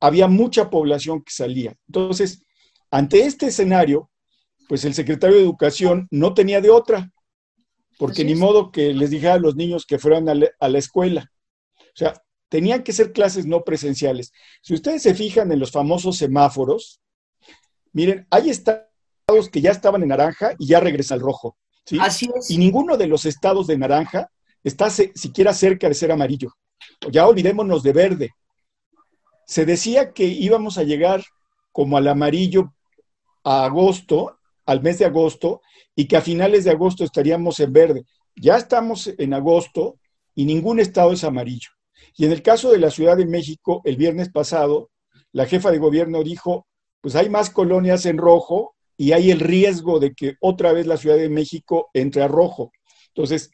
Había 0.00 0.26
mucha 0.26 0.70
población 0.70 1.22
que 1.22 1.32
salía. 1.32 1.76
Entonces, 1.86 2.42
ante 2.90 3.26
este 3.26 3.46
escenario, 3.46 4.10
pues 4.68 4.84
el 4.84 4.94
secretario 4.94 5.36
de 5.36 5.42
Educación 5.42 6.08
no 6.10 6.34
tenía 6.34 6.60
de 6.60 6.70
otra, 6.70 7.10
porque 7.98 8.24
ni 8.24 8.34
modo 8.34 8.70
que 8.70 8.94
les 8.94 9.10
dijera 9.10 9.34
a 9.34 9.38
los 9.38 9.56
niños 9.56 9.84
que 9.84 9.98
fueran 9.98 10.28
a 10.28 10.34
la, 10.34 10.48
a 10.60 10.68
la 10.68 10.78
escuela. 10.78 11.30
O 11.78 11.96
sea, 11.96 12.14
tenían 12.48 12.82
que 12.82 12.92
ser 12.92 13.12
clases 13.12 13.46
no 13.46 13.62
presenciales. 13.64 14.32
Si 14.62 14.74
ustedes 14.74 15.02
se 15.02 15.14
fijan 15.14 15.52
en 15.52 15.58
los 15.58 15.70
famosos 15.70 16.16
semáforos, 16.16 17.00
Miren, 17.92 18.26
hay 18.30 18.50
estados 18.50 19.48
que 19.50 19.60
ya 19.60 19.70
estaban 19.70 20.02
en 20.02 20.10
naranja 20.10 20.54
y 20.58 20.66
ya 20.66 20.80
regresa 20.80 21.14
al 21.14 21.20
rojo. 21.20 21.56
¿sí? 21.84 21.98
Así 22.00 22.30
es. 22.34 22.50
Y 22.50 22.58
ninguno 22.58 22.96
de 22.96 23.06
los 23.06 23.24
estados 23.24 23.66
de 23.66 23.78
naranja 23.78 24.30
está 24.62 24.90
siquiera 24.90 25.52
cerca 25.52 25.88
de 25.88 25.94
ser 25.94 26.12
amarillo. 26.12 26.52
Ya 27.10 27.26
olvidémonos 27.26 27.82
de 27.82 27.92
verde. 27.92 28.30
Se 29.46 29.64
decía 29.64 30.12
que 30.12 30.24
íbamos 30.24 30.78
a 30.78 30.84
llegar 30.84 31.24
como 31.72 31.96
al 31.96 32.08
amarillo 32.08 32.74
a 33.44 33.64
agosto, 33.64 34.38
al 34.66 34.82
mes 34.82 34.98
de 34.98 35.06
agosto, 35.06 35.62
y 35.94 36.06
que 36.06 36.16
a 36.16 36.20
finales 36.20 36.64
de 36.64 36.70
agosto 36.70 37.04
estaríamos 37.04 37.58
en 37.60 37.72
verde. 37.72 38.04
Ya 38.36 38.56
estamos 38.56 39.10
en 39.18 39.34
agosto 39.34 39.98
y 40.34 40.44
ningún 40.44 40.80
estado 40.80 41.12
es 41.12 41.24
amarillo. 41.24 41.70
Y 42.16 42.24
en 42.24 42.32
el 42.32 42.42
caso 42.42 42.70
de 42.70 42.78
la 42.78 42.90
Ciudad 42.90 43.16
de 43.16 43.26
México, 43.26 43.82
el 43.84 43.96
viernes 43.96 44.30
pasado, 44.30 44.90
la 45.32 45.46
jefa 45.46 45.70
de 45.70 45.78
gobierno 45.78 46.22
dijo, 46.22 46.66
pues 47.00 47.14
hay 47.16 47.28
más 47.28 47.50
colonias 47.50 48.06
en 48.06 48.18
rojo 48.18 48.74
y 48.96 49.12
hay 49.12 49.30
el 49.30 49.40
riesgo 49.40 50.00
de 50.00 50.14
que 50.14 50.36
otra 50.40 50.72
vez 50.72 50.86
la 50.86 50.96
Ciudad 50.96 51.16
de 51.16 51.28
México 51.28 51.90
entre 51.94 52.22
a 52.22 52.28
rojo. 52.28 52.72
Entonces, 53.08 53.50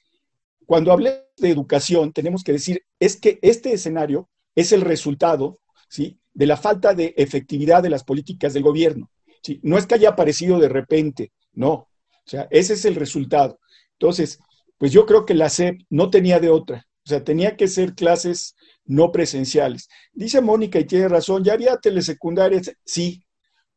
cuando 0.66 0.92
hablé 0.92 1.24
de 1.36 1.50
educación, 1.50 2.12
tenemos 2.12 2.42
que 2.42 2.52
decir, 2.52 2.82
es 2.98 3.16
que 3.16 3.38
este 3.42 3.72
escenario 3.72 4.28
es 4.54 4.72
el 4.72 4.80
resultado, 4.80 5.60
¿sí?, 5.88 6.18
de 6.32 6.46
la 6.46 6.56
falta 6.56 6.94
de 6.94 7.14
efectividad 7.16 7.82
de 7.82 7.90
las 7.90 8.02
políticas 8.02 8.52
del 8.54 8.64
gobierno. 8.64 9.08
¿sí? 9.42 9.60
No 9.62 9.78
es 9.78 9.86
que 9.86 9.94
haya 9.94 10.10
aparecido 10.10 10.58
de 10.58 10.68
repente, 10.68 11.32
no. 11.52 11.72
O 11.72 12.26
sea, 12.26 12.48
ese 12.50 12.74
es 12.74 12.84
el 12.84 12.96
resultado. 12.96 13.60
Entonces, 13.92 14.40
pues 14.76 14.90
yo 14.90 15.06
creo 15.06 15.24
que 15.24 15.34
la 15.34 15.48
SEP 15.48 15.82
no 15.90 16.10
tenía 16.10 16.40
de 16.40 16.50
otra. 16.50 16.86
O 17.04 17.08
sea, 17.08 17.23
tenía 17.23 17.56
que 17.56 17.68
ser 17.68 17.94
clases 17.94 18.56
no 18.87 19.12
presenciales. 19.12 19.88
Dice 20.12 20.40
Mónica 20.40 20.78
y 20.78 20.84
tiene 20.84 21.08
razón, 21.08 21.44
ya 21.44 21.52
había 21.52 21.76
telesecundarias, 21.76 22.73
sí, 22.84 23.23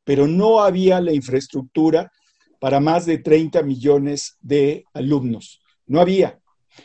pero 0.04 0.28
no 0.28 0.62
había 0.62 1.02
la 1.02 1.12
infraestructura 1.12 2.12
para 2.60 2.80
más 2.80 3.06
de 3.06 3.18
30 3.18 3.64
millones 3.64 4.38
de 4.40 4.86
alumnos. 4.94 5.62
No 5.86 6.00
había. 6.00 6.40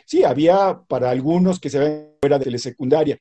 Sí, 0.05 0.23
había 0.23 0.81
para 0.87 1.09
algunos 1.09 1.59
que 1.59 1.69
se 1.69 1.79
ven 1.79 2.09
fuera 2.19 2.39
de 2.39 2.51
la 2.51 2.57
secundaria. 2.57 3.17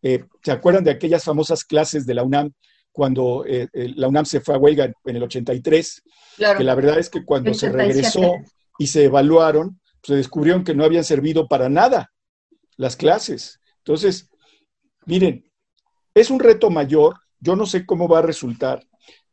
Eh, 0.00 0.24
¿Se 0.42 0.50
acuerdan 0.50 0.84
de 0.84 0.90
aquellas 0.90 1.24
famosas 1.24 1.64
clases 1.64 2.06
de 2.06 2.14
la 2.14 2.22
UNAM 2.22 2.52
cuando 2.90 3.44
eh, 3.46 3.68
la 3.72 4.08
UNAM 4.08 4.24
se 4.24 4.40
fue 4.40 4.54
a 4.54 4.58
huelga 4.58 4.90
en 5.04 5.16
el 5.16 5.22
83? 5.22 6.02
Claro. 6.36 6.58
Que 6.58 6.64
la 6.64 6.74
verdad 6.74 6.98
es 6.98 7.10
que 7.10 7.24
cuando 7.24 7.52
se 7.52 7.70
regresó 7.70 8.36
y 8.78 8.86
se 8.86 9.04
evaluaron, 9.04 9.80
se 10.02 10.14
descubrieron 10.16 10.64
que 10.64 10.74
no 10.74 10.84
habían 10.84 11.04
servido 11.04 11.46
para 11.46 11.68
nada 11.68 12.11
las 12.82 12.96
clases. 12.96 13.60
Entonces, 13.78 14.28
miren, 15.06 15.50
es 16.14 16.30
un 16.30 16.40
reto 16.40 16.68
mayor. 16.68 17.16
Yo 17.40 17.56
no 17.56 17.66
sé 17.66 17.86
cómo 17.86 18.06
va 18.08 18.18
a 18.18 18.22
resultar, 18.22 18.86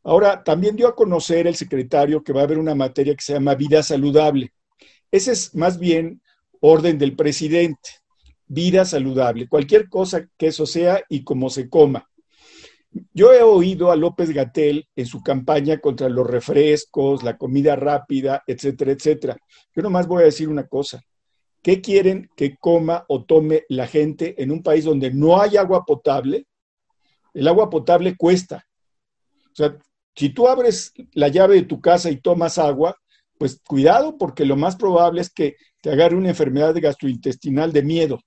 Ahora, 0.03 0.43
también 0.43 0.75
dio 0.75 0.87
a 0.87 0.95
conocer 0.95 1.45
el 1.47 1.55
secretario 1.55 2.23
que 2.23 2.33
va 2.33 2.41
a 2.41 2.43
haber 2.45 2.57
una 2.57 2.75
materia 2.75 3.13
que 3.15 3.23
se 3.23 3.33
llama 3.33 3.55
vida 3.55 3.83
saludable. 3.83 4.53
Ese 5.11 5.33
es 5.33 5.53
más 5.55 5.77
bien 5.77 6.21
orden 6.61 6.97
del 6.97 7.15
presidente, 7.15 7.89
vida 8.47 8.85
saludable, 8.85 9.47
cualquier 9.47 9.89
cosa 9.89 10.27
que 10.37 10.47
eso 10.47 10.65
sea 10.65 11.03
y 11.09 11.23
como 11.23 11.49
se 11.49 11.69
coma. 11.69 12.09
Yo 13.13 13.33
he 13.33 13.43
oído 13.43 13.91
a 13.91 13.95
López 13.95 14.31
Gatel 14.31 14.87
en 14.95 15.05
su 15.05 15.21
campaña 15.21 15.79
contra 15.79 16.09
los 16.09 16.25
refrescos, 16.25 17.21
la 17.21 17.37
comida 17.37 17.75
rápida, 17.75 18.43
etcétera, 18.47 18.93
etcétera. 18.93 19.37
Yo 19.75 19.83
nomás 19.83 20.07
voy 20.07 20.23
a 20.23 20.25
decir 20.25 20.49
una 20.49 20.65
cosa. 20.65 21.01
¿Qué 21.61 21.81
quieren 21.81 22.29
que 22.35 22.55
coma 22.57 23.05
o 23.07 23.25
tome 23.25 23.63
la 23.69 23.87
gente 23.87 24.41
en 24.41 24.51
un 24.51 24.63
país 24.63 24.85
donde 24.85 25.11
no 25.11 25.41
hay 25.41 25.57
agua 25.57 25.85
potable? 25.85 26.47
El 27.33 27.47
agua 27.47 27.69
potable 27.69 28.15
cuesta. 28.15 28.65
O 29.51 29.55
sea, 29.55 29.77
si 30.15 30.29
tú 30.29 30.47
abres 30.47 30.93
la 31.13 31.27
llave 31.27 31.55
de 31.55 31.63
tu 31.63 31.81
casa 31.81 32.09
y 32.09 32.21
tomas 32.21 32.57
agua, 32.57 32.95
pues 33.37 33.61
cuidado 33.65 34.17
porque 34.17 34.45
lo 34.45 34.55
más 34.55 34.75
probable 34.75 35.21
es 35.21 35.29
que 35.29 35.55
te 35.81 35.91
agarre 35.91 36.15
una 36.15 36.29
enfermedad 36.29 36.75
gastrointestinal 36.79 37.71
de 37.71 37.83
miedo. 37.83 38.19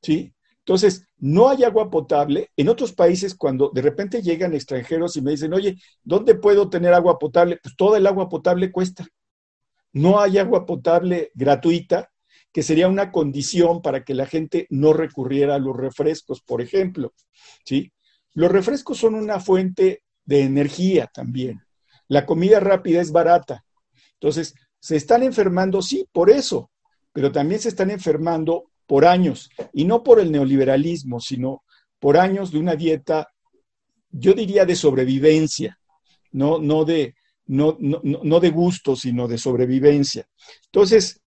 ¿Sí? 0.00 0.32
Entonces, 0.58 1.04
no 1.18 1.48
hay 1.48 1.64
agua 1.64 1.90
potable. 1.90 2.50
En 2.56 2.68
otros 2.68 2.92
países, 2.92 3.34
cuando 3.34 3.70
de 3.70 3.82
repente 3.82 4.22
llegan 4.22 4.54
extranjeros 4.54 5.16
y 5.16 5.22
me 5.22 5.32
dicen, 5.32 5.52
oye, 5.52 5.76
¿dónde 6.04 6.36
puedo 6.36 6.70
tener 6.70 6.94
agua 6.94 7.18
potable? 7.18 7.58
Pues 7.60 7.74
toda 7.76 7.98
el 7.98 8.06
agua 8.06 8.28
potable 8.28 8.70
cuesta. 8.70 9.06
No 9.92 10.20
hay 10.20 10.38
agua 10.38 10.64
potable 10.64 11.30
gratuita, 11.34 12.11
que 12.52 12.62
sería 12.62 12.88
una 12.88 13.10
condición 13.10 13.80
para 13.80 14.04
que 14.04 14.14
la 14.14 14.26
gente 14.26 14.66
no 14.70 14.92
recurriera 14.92 15.54
a 15.54 15.58
los 15.58 15.76
refrescos, 15.76 16.42
por 16.42 16.60
ejemplo. 16.60 17.14
¿Sí? 17.64 17.92
Los 18.34 18.52
refrescos 18.52 18.98
son 18.98 19.14
una 19.14 19.40
fuente 19.40 20.02
de 20.24 20.42
energía 20.42 21.10
también. 21.12 21.62
La 22.08 22.26
comida 22.26 22.60
rápida 22.60 23.00
es 23.00 23.10
barata. 23.10 23.64
Entonces, 24.14 24.54
se 24.78 24.96
están 24.96 25.22
enfermando, 25.22 25.80
sí, 25.80 26.06
por 26.12 26.28
eso, 26.30 26.70
pero 27.12 27.32
también 27.32 27.60
se 27.60 27.68
están 27.68 27.90
enfermando 27.90 28.70
por 28.86 29.06
años, 29.06 29.48
y 29.72 29.84
no 29.84 30.02
por 30.02 30.20
el 30.20 30.30
neoliberalismo, 30.30 31.20
sino 31.20 31.62
por 31.98 32.18
años 32.18 32.50
de 32.50 32.58
una 32.58 32.74
dieta, 32.74 33.28
yo 34.10 34.34
diría 34.34 34.66
de 34.66 34.76
sobrevivencia, 34.76 35.78
no, 36.32 36.58
no, 36.58 36.84
de, 36.84 37.14
no, 37.46 37.76
no, 37.80 38.00
no 38.02 38.40
de 38.40 38.50
gusto, 38.50 38.96
sino 38.96 39.28
de 39.28 39.38
sobrevivencia. 39.38 40.26
Entonces, 40.66 41.21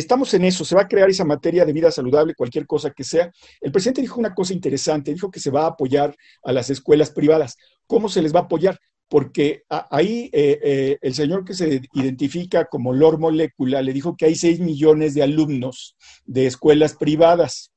estamos 0.00 0.34
en 0.34 0.44
eso, 0.44 0.64
se 0.64 0.74
va 0.74 0.82
a 0.82 0.88
crear 0.88 1.08
esa 1.08 1.24
materia 1.24 1.64
de 1.64 1.72
vida 1.72 1.90
saludable, 1.90 2.34
cualquier 2.34 2.66
cosa 2.66 2.90
que 2.90 3.04
sea. 3.04 3.30
El 3.60 3.70
presidente 3.70 4.00
dijo 4.00 4.18
una 4.18 4.34
cosa 4.34 4.52
interesante, 4.52 5.12
dijo 5.12 5.30
que 5.30 5.40
se 5.40 5.50
va 5.50 5.64
a 5.64 5.68
apoyar 5.68 6.14
a 6.42 6.52
las 6.52 6.70
escuelas 6.70 7.10
privadas. 7.10 7.56
¿Cómo 7.86 8.08
se 8.08 8.22
les 8.22 8.34
va 8.34 8.40
a 8.40 8.42
apoyar? 8.44 8.78
Porque 9.08 9.64
ahí 9.68 10.30
eh, 10.32 10.58
eh, 10.62 10.98
el 11.02 11.14
señor 11.14 11.44
que 11.44 11.54
se 11.54 11.80
identifica 11.94 12.66
como 12.66 12.92
Lord 12.92 13.18
Molecula 13.18 13.82
le 13.82 13.92
dijo 13.92 14.16
que 14.16 14.26
hay 14.26 14.36
6 14.36 14.60
millones 14.60 15.14
de 15.14 15.22
alumnos 15.22 15.96
de 16.24 16.46
escuelas 16.46 16.94
privadas. 16.94 17.72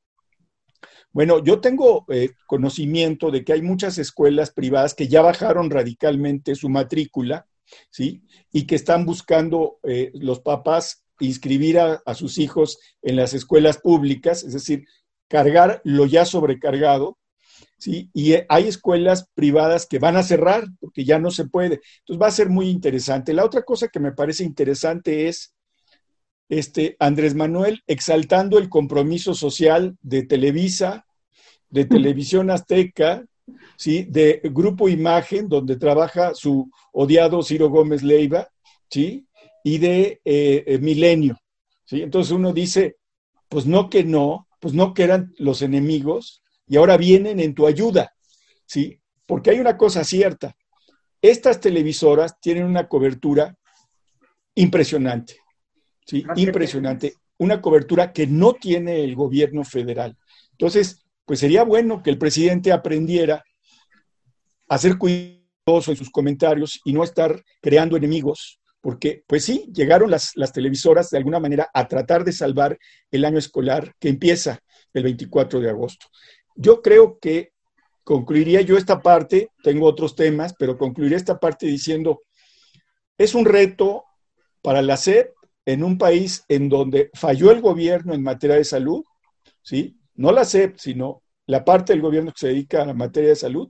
Bueno, 1.11 1.43
yo 1.43 1.59
tengo 1.59 2.05
eh, 2.09 2.29
conocimiento 2.47 3.31
de 3.31 3.43
que 3.43 3.53
hay 3.53 3.61
muchas 3.61 3.97
escuelas 3.97 4.51
privadas 4.51 4.93
que 4.93 5.07
ya 5.07 5.21
bajaron 5.21 5.69
radicalmente 5.69 6.55
su 6.55 6.69
matrícula, 6.69 7.47
¿sí? 7.89 8.23
Y 8.51 8.65
que 8.65 8.75
están 8.75 9.05
buscando 9.05 9.79
los 10.13 10.39
papás 10.39 11.02
inscribir 11.19 11.79
a, 11.79 12.01
sus 12.13 12.37
hijos 12.37 12.79
en 13.01 13.15
las 13.15 13.33
escuelas 13.33 13.77
públicas, 13.77 14.43
es 14.43 14.53
decir, 14.53 14.85
cargar 15.27 15.81
lo 15.83 16.05
ya 16.05 16.25
sobrecargado, 16.25 17.17
¿sí? 17.77 18.09
Y 18.13 18.33
hay 18.49 18.67
escuelas 18.67 19.27
privadas 19.33 19.85
que 19.85 19.99
van 19.99 20.17
a 20.17 20.23
cerrar 20.23 20.65
porque 20.79 21.05
ya 21.05 21.19
no 21.19 21.31
se 21.31 21.45
puede. 21.45 21.81
Entonces 21.99 22.21
va 22.21 22.27
a 22.27 22.31
ser 22.31 22.49
muy 22.49 22.69
interesante. 22.69 23.33
La 23.33 23.45
otra 23.45 23.63
cosa 23.63 23.87
que 23.87 23.99
me 23.99 24.11
parece 24.11 24.43
interesante 24.43 25.27
es 25.27 25.55
este 26.49 26.95
Andrés 26.99 27.35
Manuel 27.35 27.81
exaltando 27.87 28.57
el 28.57 28.69
compromiso 28.69 29.33
social 29.33 29.97
de 30.01 30.23
Televisa, 30.23 31.05
de 31.69 31.85
Televisión 31.85 32.51
Azteca, 32.51 33.25
¿sí? 33.77 34.05
de 34.09 34.41
Grupo 34.43 34.89
Imagen, 34.89 35.49
donde 35.49 35.77
trabaja 35.77 36.33
su 36.35 36.69
odiado 36.91 37.41
Ciro 37.41 37.69
Gómez 37.69 38.03
Leiva, 38.03 38.47
¿sí? 38.89 39.27
Y 39.63 39.77
de 39.77 40.21
eh, 40.25 40.63
eh, 40.67 40.77
milenio. 40.79 41.39
¿sí? 41.85 42.01
Entonces 42.01 42.31
uno 42.31 42.53
dice, 42.53 42.97
pues 43.49 43.65
no 43.65 43.89
que 43.89 44.03
no, 44.03 44.47
pues 44.59 44.73
no 44.73 44.93
que 44.93 45.03
eran 45.03 45.33
los 45.37 45.61
enemigos 45.61 46.43
y 46.67 46.77
ahora 46.77 46.97
vienen 46.97 47.39
en 47.39 47.53
tu 47.53 47.65
ayuda. 47.65 48.13
¿sí? 48.65 48.99
porque 49.25 49.51
hay 49.51 49.59
una 49.59 49.77
cosa 49.77 50.03
cierta. 50.03 50.55
Estas 51.21 51.59
televisoras 51.59 52.39
tienen 52.39 52.65
una 52.65 52.87
cobertura 52.87 53.55
impresionante, 54.55 55.37
¿sí? 56.05 56.23
Impresionante. 56.35 57.15
Una 57.37 57.61
cobertura 57.61 58.11
que 58.11 58.27
no 58.27 58.53
tiene 58.53 59.03
el 59.03 59.15
gobierno 59.15 59.63
federal. 59.63 60.17
Entonces, 60.51 61.03
pues 61.25 61.39
sería 61.39 61.63
bueno 61.63 62.03
que 62.03 62.09
el 62.09 62.17
presidente 62.17 62.71
aprendiera 62.71 63.43
a 64.67 64.77
ser 64.77 64.97
cuidadoso 64.97 65.91
en 65.91 65.97
sus 65.97 66.09
comentarios 66.09 66.79
y 66.83 66.93
no 66.93 67.03
estar 67.03 67.41
creando 67.61 67.95
enemigos, 67.95 68.59
porque 68.83 69.23
pues 69.25 69.45
sí, 69.45 69.71
llegaron 69.73 70.11
las, 70.11 70.33
las 70.35 70.51
televisoras 70.51 71.09
de 71.09 71.17
alguna 71.17 71.39
manera 71.39 71.69
a 71.73 71.87
tratar 71.87 72.25
de 72.25 72.33
salvar 72.33 72.77
el 73.09 73.23
año 73.23 73.37
escolar 73.37 73.95
que 73.97 74.09
empieza 74.09 74.59
el 74.93 75.03
24 75.03 75.61
de 75.61 75.69
agosto. 75.69 76.07
Yo 76.53 76.81
creo 76.81 77.17
que 77.17 77.53
concluiría 78.03 78.59
yo 78.59 78.77
esta 78.77 79.01
parte, 79.01 79.47
tengo 79.63 79.87
otros 79.87 80.17
temas, 80.17 80.53
pero 80.59 80.77
concluiría 80.77 81.15
esta 81.15 81.39
parte 81.39 81.65
diciendo, 81.65 82.23
es 83.17 83.33
un 83.33 83.45
reto 83.45 84.03
para 84.61 84.81
la 84.81 84.97
SEP 84.97 85.31
en 85.65 85.81
un 85.81 85.97
país 85.97 86.43
en 86.49 86.67
donde 86.67 87.09
falló 87.13 87.51
el 87.51 87.61
gobierno 87.61 88.13
en 88.13 88.21
materia 88.21 88.57
de 88.57 88.65
salud, 88.65 89.01
¿sí? 89.61 89.97
No 90.15 90.33
la 90.33 90.43
SEP, 90.43 90.77
sino 90.77 91.23
la 91.45 91.63
parte 91.63 91.93
del 91.93 92.01
gobierno 92.01 92.33
que 92.33 92.39
se 92.39 92.47
dedica 92.49 92.81
a 92.81 92.85
la 92.85 92.93
materia 92.93 93.29
de 93.29 93.37
salud, 93.37 93.69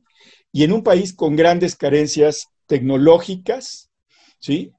y 0.52 0.64
en 0.64 0.72
un 0.72 0.82
país 0.82 1.14
con 1.14 1.36
grandes 1.36 1.76
carencias 1.76 2.48
tecnológicas, 2.66 3.92
¿sí? 4.40 4.74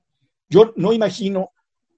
Yo 0.48 0.72
no 0.76 0.92
imagino, 0.92 1.50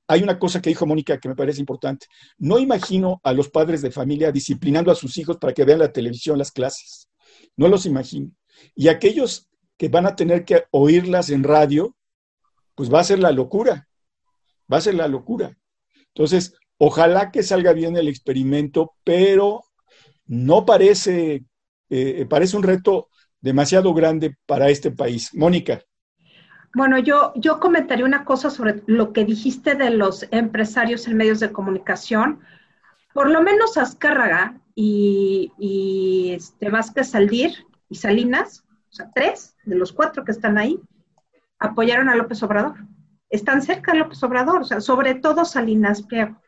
hay 0.07 0.23
una 0.23 0.38
cosa 0.38 0.62
que 0.62 0.71
dijo 0.71 0.87
Mónica 0.87 1.19
que 1.19 1.29
me 1.29 1.37
parece 1.37 1.61
importante, 1.61 2.07
no 2.38 2.59
imagino 2.59 3.21
a 3.25 3.33
los 3.33 3.49
padres 3.49 3.83
de 3.83 3.91
familia 3.91 4.33
disciplinando 4.33 4.91
a 4.91 4.95
sus 4.95 5.17
hijos 5.19 5.37
para 5.38 5.53
que 5.53 5.65
vean 5.65 5.81
la 5.81 5.93
televisión, 5.93 6.38
las 6.38 6.53
clases, 6.53 7.09
no 7.57 7.69
los 7.69 7.87
imagino. 7.87 8.31
Y 8.75 8.88
aquellos 8.88 9.49
que 9.76 9.88
van 9.88 10.07
a 10.07 10.17
tener 10.17 10.45
que 10.45 10.65
oírlas 10.71 11.31
en 11.31 11.45
radio, 11.45 11.97
pues 12.75 12.93
va 12.93 13.00
a 13.00 13.05
ser 13.05 13.19
la 13.19 13.33
locura, 13.33 13.88
va 14.73 14.79
a 14.79 14.83
ser 14.83 14.95
la 14.95 15.09
locura. 15.09 15.57
Entonces, 16.09 16.55
ojalá 16.79 17.31
que 17.31 17.43
salga 17.43 17.73
bien 17.73 17.97
el 17.97 18.09
experimento, 18.09 18.95
pero 19.05 19.65
no 20.26 20.65
parece, 20.65 21.45
eh, 21.91 22.26
parece 22.29 22.57
un 22.57 22.62
reto 22.62 23.09
demasiado 23.41 23.93
grande 23.95 24.37
para 24.47 24.71
este 24.71 24.91
país. 24.91 25.35
Mónica. 25.35 25.83
Bueno, 26.75 26.99
yo, 26.99 27.32
yo 27.37 27.58
comentaría 27.58 28.04
una 28.04 28.25
cosa 28.25 28.50
sobre 28.50 28.82
lo 28.87 29.12
que 29.12 29.25
dijiste 29.25 29.75
de 29.75 29.90
los 29.90 30.26
empresarios 30.30 31.06
en 31.06 31.16
medios 31.16 31.40
de 31.40 31.52
comunicación. 31.52 32.40
Por 33.14 33.30
lo 33.30 33.42
menos 33.42 33.78
Azcárraga 33.78 34.61
y, 34.75 35.52
y 35.58 36.32
este 36.35 36.68
Vázquez 36.68 37.12
y 37.88 37.94
Salinas, 37.94 38.64
o 38.90 38.92
sea, 38.92 39.11
tres 39.14 39.56
de 39.64 39.76
los 39.76 39.92
cuatro 39.92 40.25
que 40.25 40.32
están 40.32 40.58
ahí, 40.58 40.78
apoyaron 41.58 42.08
a 42.08 42.16
López 42.16 42.42
Obrador. 42.42 42.76
Están 43.30 43.62
cerca 43.62 43.92
de 43.92 43.99
López 43.99 44.23
Obrador, 44.23 44.61
o 44.61 44.64
sea, 44.64 44.80
sobre 44.80 45.14
todo 45.14 45.44
Salinas 45.44 46.02
Pliego. 46.02 46.40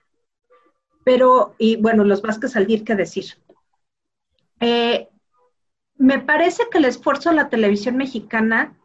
Pero, 1.04 1.54
y 1.58 1.76
bueno, 1.76 2.04
los 2.04 2.20
Vázquez 2.20 2.52
Saldir, 2.52 2.84
¿qué 2.84 2.94
decir? 2.94 3.25
Eh, 4.60 5.08
me 5.96 6.18
parece 6.18 6.64
que 6.70 6.78
el 6.78 6.84
esfuerzo 6.84 7.30
de 7.30 7.37
la 7.37 7.48
televisión 7.48 7.96
mexicana 7.96 8.77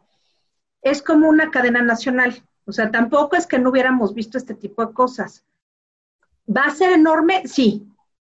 es 0.84 1.02
como 1.02 1.28
una 1.28 1.50
cadena 1.50 1.82
nacional. 1.82 2.42
O 2.66 2.72
sea, 2.72 2.90
tampoco 2.90 3.36
es 3.36 3.46
que 3.46 3.58
no 3.58 3.70
hubiéramos 3.70 4.14
visto 4.14 4.38
este 4.38 4.54
tipo 4.54 4.86
de 4.86 4.92
cosas. 4.92 5.44
¿Va 6.46 6.64
a 6.64 6.70
ser 6.70 6.92
enorme? 6.92 7.42
Sí. 7.46 7.86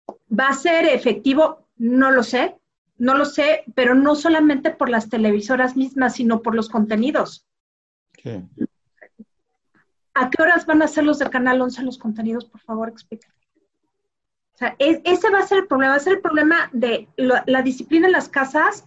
¿Va 0.08 0.48
a 0.48 0.54
ser 0.54 0.84
efectivo? 0.84 1.66
No 1.76 2.10
lo 2.10 2.22
sé. 2.22 2.56
No 2.96 3.16
lo 3.16 3.24
sé, 3.24 3.64
pero 3.74 3.94
no 3.94 4.14
solamente 4.14 4.70
por 4.70 4.88
las 4.88 5.08
televisoras 5.08 5.76
mismas, 5.76 6.14
sino 6.14 6.42
por 6.42 6.54
los 6.54 6.68
contenidos. 6.68 7.44
¿A 10.14 10.30
qué 10.30 10.42
horas 10.42 10.64
van 10.64 10.80
a 10.82 10.88
ser 10.88 11.04
los 11.04 11.18
del 11.18 11.30
Canal 11.30 11.60
11 11.60 11.82
los 11.82 11.98
contenidos? 11.98 12.44
Por 12.44 12.60
favor, 12.60 12.88
explícame. 12.88 13.34
O 14.54 14.56
sea, 14.56 14.76
ese 14.78 15.30
va 15.30 15.40
a 15.40 15.46
ser 15.46 15.58
el 15.58 15.66
problema, 15.66 15.94
va 15.94 15.96
a 15.96 16.00
ser 16.00 16.14
el 16.14 16.20
problema 16.20 16.70
de 16.72 17.08
la 17.16 17.62
disciplina 17.62 18.06
en 18.06 18.12
las 18.12 18.28
casas, 18.28 18.86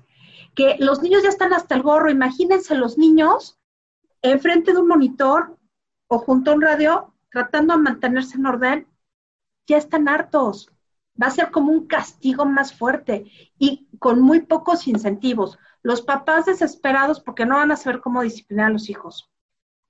que 0.57 0.75
los 0.79 1.03
niños 1.03 1.21
ya 1.21 1.29
están 1.29 1.53
hasta 1.53 1.75
el 1.75 1.83
gorro. 1.83 2.09
Imagínense 2.09 2.73
los 2.73 2.97
niños 2.97 3.59
enfrente 4.23 4.73
de 4.73 4.79
un 4.79 4.87
monitor 4.87 5.55
o 6.07 6.17
junto 6.17 6.49
a 6.49 6.55
un 6.55 6.63
radio 6.63 7.13
tratando 7.29 7.75
de 7.75 7.83
mantenerse 7.83 8.37
en 8.37 8.45
orden, 8.47 8.87
ya 9.67 9.77
están 9.77 10.09
hartos. 10.09 10.71
Va 11.21 11.27
a 11.27 11.31
ser 11.31 11.51
como 11.51 11.71
un 11.71 11.85
castigo 11.85 12.43
más 12.45 12.73
fuerte 12.73 13.31
y 13.59 13.87
con 13.99 14.19
muy 14.19 14.41
pocos 14.41 14.87
incentivos. 14.87 15.59
Los 15.83 16.01
papás 16.01 16.47
desesperados 16.47 17.19
porque 17.19 17.45
no 17.45 17.57
van 17.57 17.71
a 17.71 17.77
saber 17.77 18.01
cómo 18.01 18.23
disciplinar 18.23 18.67
a 18.67 18.73
los 18.73 18.89
hijos. 18.89 19.29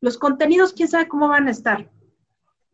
Los 0.01 0.17
contenidos, 0.17 0.73
quién 0.73 0.89
sabe 0.89 1.07
cómo 1.07 1.29
van 1.29 1.47
a 1.47 1.51
estar. 1.51 1.89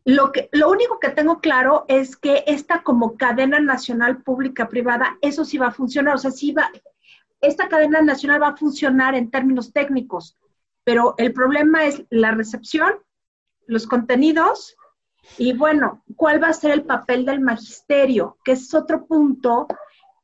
Lo, 0.04 0.32
que, 0.32 0.50
lo 0.52 0.72
único 0.72 1.00
que 1.00 1.10
tengo 1.10 1.42
claro 1.42 1.86
es 1.88 2.18
que 2.18 2.44
esta 2.48 2.82
como 2.82 3.18
cadena 3.18 3.60
nacional 3.60 4.24
pública 4.24 4.68
privada, 4.68 5.20
eso 5.22 5.46
sí 5.46 5.60
va 5.60 5.68
a 5.68 5.72
funcionar, 5.72 6.16
o 6.16 6.18
sea, 6.18 6.32
sí 6.32 6.52
va, 6.52 6.72
esta 7.44 7.68
cadena 7.70 8.02
nacional 8.02 8.42
va 8.42 8.50
a 8.50 8.58
funcionar 8.58 9.16
en 9.16 9.30
términos 9.30 9.72
técnicos, 9.72 10.38
pero 10.84 11.16
el 11.18 11.34
problema 11.34 11.86
es 11.86 12.04
la 12.10 12.32
recepción, 12.32 12.94
los 13.68 13.88
contenidos 13.88 14.76
y 15.38 15.54
bueno, 15.54 16.04
¿cuál 16.16 16.42
va 16.44 16.50
a 16.50 16.54
ser 16.54 16.72
el 16.72 16.84
papel 16.84 17.26
del 17.26 17.40
magisterio? 17.40 18.38
Que 18.44 18.54
es 18.54 18.74
otro 18.74 19.06
punto 19.06 19.68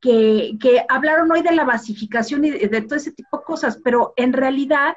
que, 0.01 0.57
que 0.59 0.83
hablaron 0.89 1.31
hoy 1.31 1.41
de 1.41 1.53
la 1.53 1.63
basificación 1.63 2.43
y 2.45 2.51
de, 2.51 2.67
de 2.67 2.81
todo 2.81 2.95
ese 2.95 3.11
tipo 3.11 3.37
de 3.37 3.43
cosas, 3.43 3.79
pero 3.83 4.13
en 4.17 4.33
realidad 4.33 4.95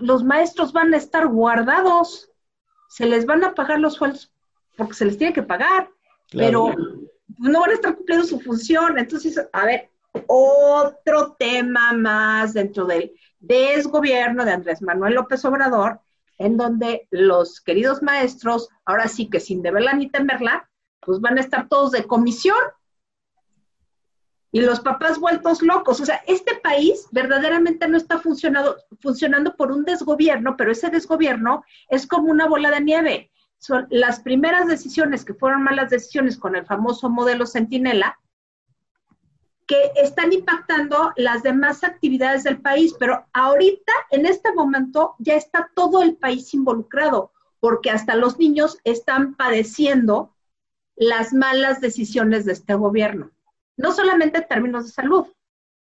los 0.00 0.24
maestros 0.24 0.72
van 0.72 0.94
a 0.94 0.96
estar 0.96 1.26
guardados 1.28 2.30
se 2.94 3.06
les 3.06 3.26
van 3.26 3.42
a 3.42 3.54
pagar 3.54 3.80
los 3.80 3.94
sueldos 3.94 4.32
porque 4.76 4.94
se 4.94 5.04
les 5.04 5.18
tiene 5.18 5.32
que 5.32 5.42
pagar, 5.42 5.90
pero 6.30 6.72
no 7.38 7.60
van 7.60 7.70
a 7.70 7.74
estar 7.74 7.96
cumpliendo 7.96 8.24
su 8.24 8.38
función. 8.38 8.98
Entonces, 8.98 9.40
a 9.52 9.64
ver, 9.64 9.90
otro 10.26 11.36
tema 11.38 11.92
más 11.92 12.54
dentro 12.54 12.84
del 12.84 13.12
desgobierno 13.40 14.44
de 14.44 14.52
Andrés 14.52 14.82
Manuel 14.82 15.14
López 15.14 15.44
Obrador, 15.44 16.00
en 16.38 16.56
donde 16.56 17.06
los 17.10 17.60
queridos 17.60 18.02
maestros, 18.02 18.68
ahora 18.84 19.08
sí 19.08 19.28
que 19.28 19.40
sin 19.40 19.62
deberla 19.62 19.92
ni 19.92 20.10
temerla, 20.10 20.68
pues 21.00 21.20
van 21.20 21.38
a 21.38 21.40
estar 21.40 21.68
todos 21.68 21.92
de 21.92 22.06
comisión 22.06 22.56
y 24.54 24.60
los 24.60 24.80
papás 24.80 25.18
vueltos 25.18 25.62
locos. 25.62 26.00
O 26.00 26.06
sea, 26.06 26.22
este 26.28 26.54
país 26.56 27.08
verdaderamente 27.10 27.88
no 27.88 27.96
está 27.96 28.20
funcionando, 28.20 28.76
funcionando 29.00 29.56
por 29.56 29.72
un 29.72 29.84
desgobierno, 29.84 30.56
pero 30.56 30.70
ese 30.70 30.90
desgobierno 30.90 31.64
es 31.88 32.06
como 32.06 32.30
una 32.30 32.46
bola 32.46 32.70
de 32.70 32.80
nieve. 32.80 33.32
Son 33.58 33.86
las 33.90 34.20
primeras 34.20 34.68
decisiones 34.68 35.24
que 35.24 35.34
fueron 35.34 35.64
malas 35.64 35.90
decisiones 35.90 36.38
con 36.38 36.54
el 36.54 36.64
famoso 36.66 37.10
modelo 37.10 37.46
Centinela, 37.46 38.18
que 39.66 39.92
están 39.96 40.32
impactando 40.32 41.12
las 41.16 41.42
demás 41.42 41.84
actividades 41.84 42.44
del 42.44 42.60
país, 42.60 42.94
pero 42.98 43.26
ahorita, 43.32 43.92
en 44.10 44.26
este 44.26 44.52
momento, 44.52 45.14
ya 45.18 45.34
está 45.34 45.70
todo 45.74 46.02
el 46.02 46.16
país 46.16 46.52
involucrado, 46.54 47.32
porque 47.60 47.90
hasta 47.90 48.14
los 48.14 48.38
niños 48.38 48.78
están 48.84 49.34
padeciendo 49.34 50.34
las 50.96 51.32
malas 51.32 51.80
decisiones 51.80 52.44
de 52.44 52.52
este 52.52 52.74
gobierno 52.74 53.30
no 53.76 53.92
solamente 53.92 54.38
en 54.38 54.48
términos 54.48 54.84
de 54.84 54.92
salud, 54.92 55.26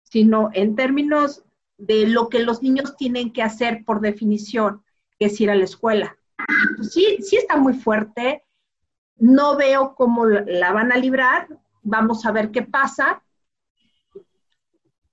sino 0.04 0.50
en 0.54 0.76
términos 0.76 1.44
de 1.78 2.08
lo 2.08 2.30
que 2.30 2.40
los 2.40 2.62
niños 2.62 2.96
tienen 2.98 3.34
que 3.34 3.44
hacer 3.44 3.84
por 3.86 4.02
definición, 4.02 4.84
que 5.20 5.26
es 5.26 5.42
ir 5.42 5.50
a 5.50 5.56
la 5.56 5.64
escuela. 5.64 6.18
Pues 6.78 6.94
sí, 6.94 7.18
sí 7.22 7.38
está 7.38 7.58
muy 7.58 7.74
fuerte, 7.74 8.44
no 9.18 9.56
veo 9.56 9.96
cómo 9.96 10.26
la 10.26 10.72
van 10.72 10.92
a 10.92 10.98
librar, 10.98 11.48
vamos 11.84 12.26
a 12.26 12.32
ver 12.32 12.52
qué 12.52 12.64
pasa. 12.64 13.24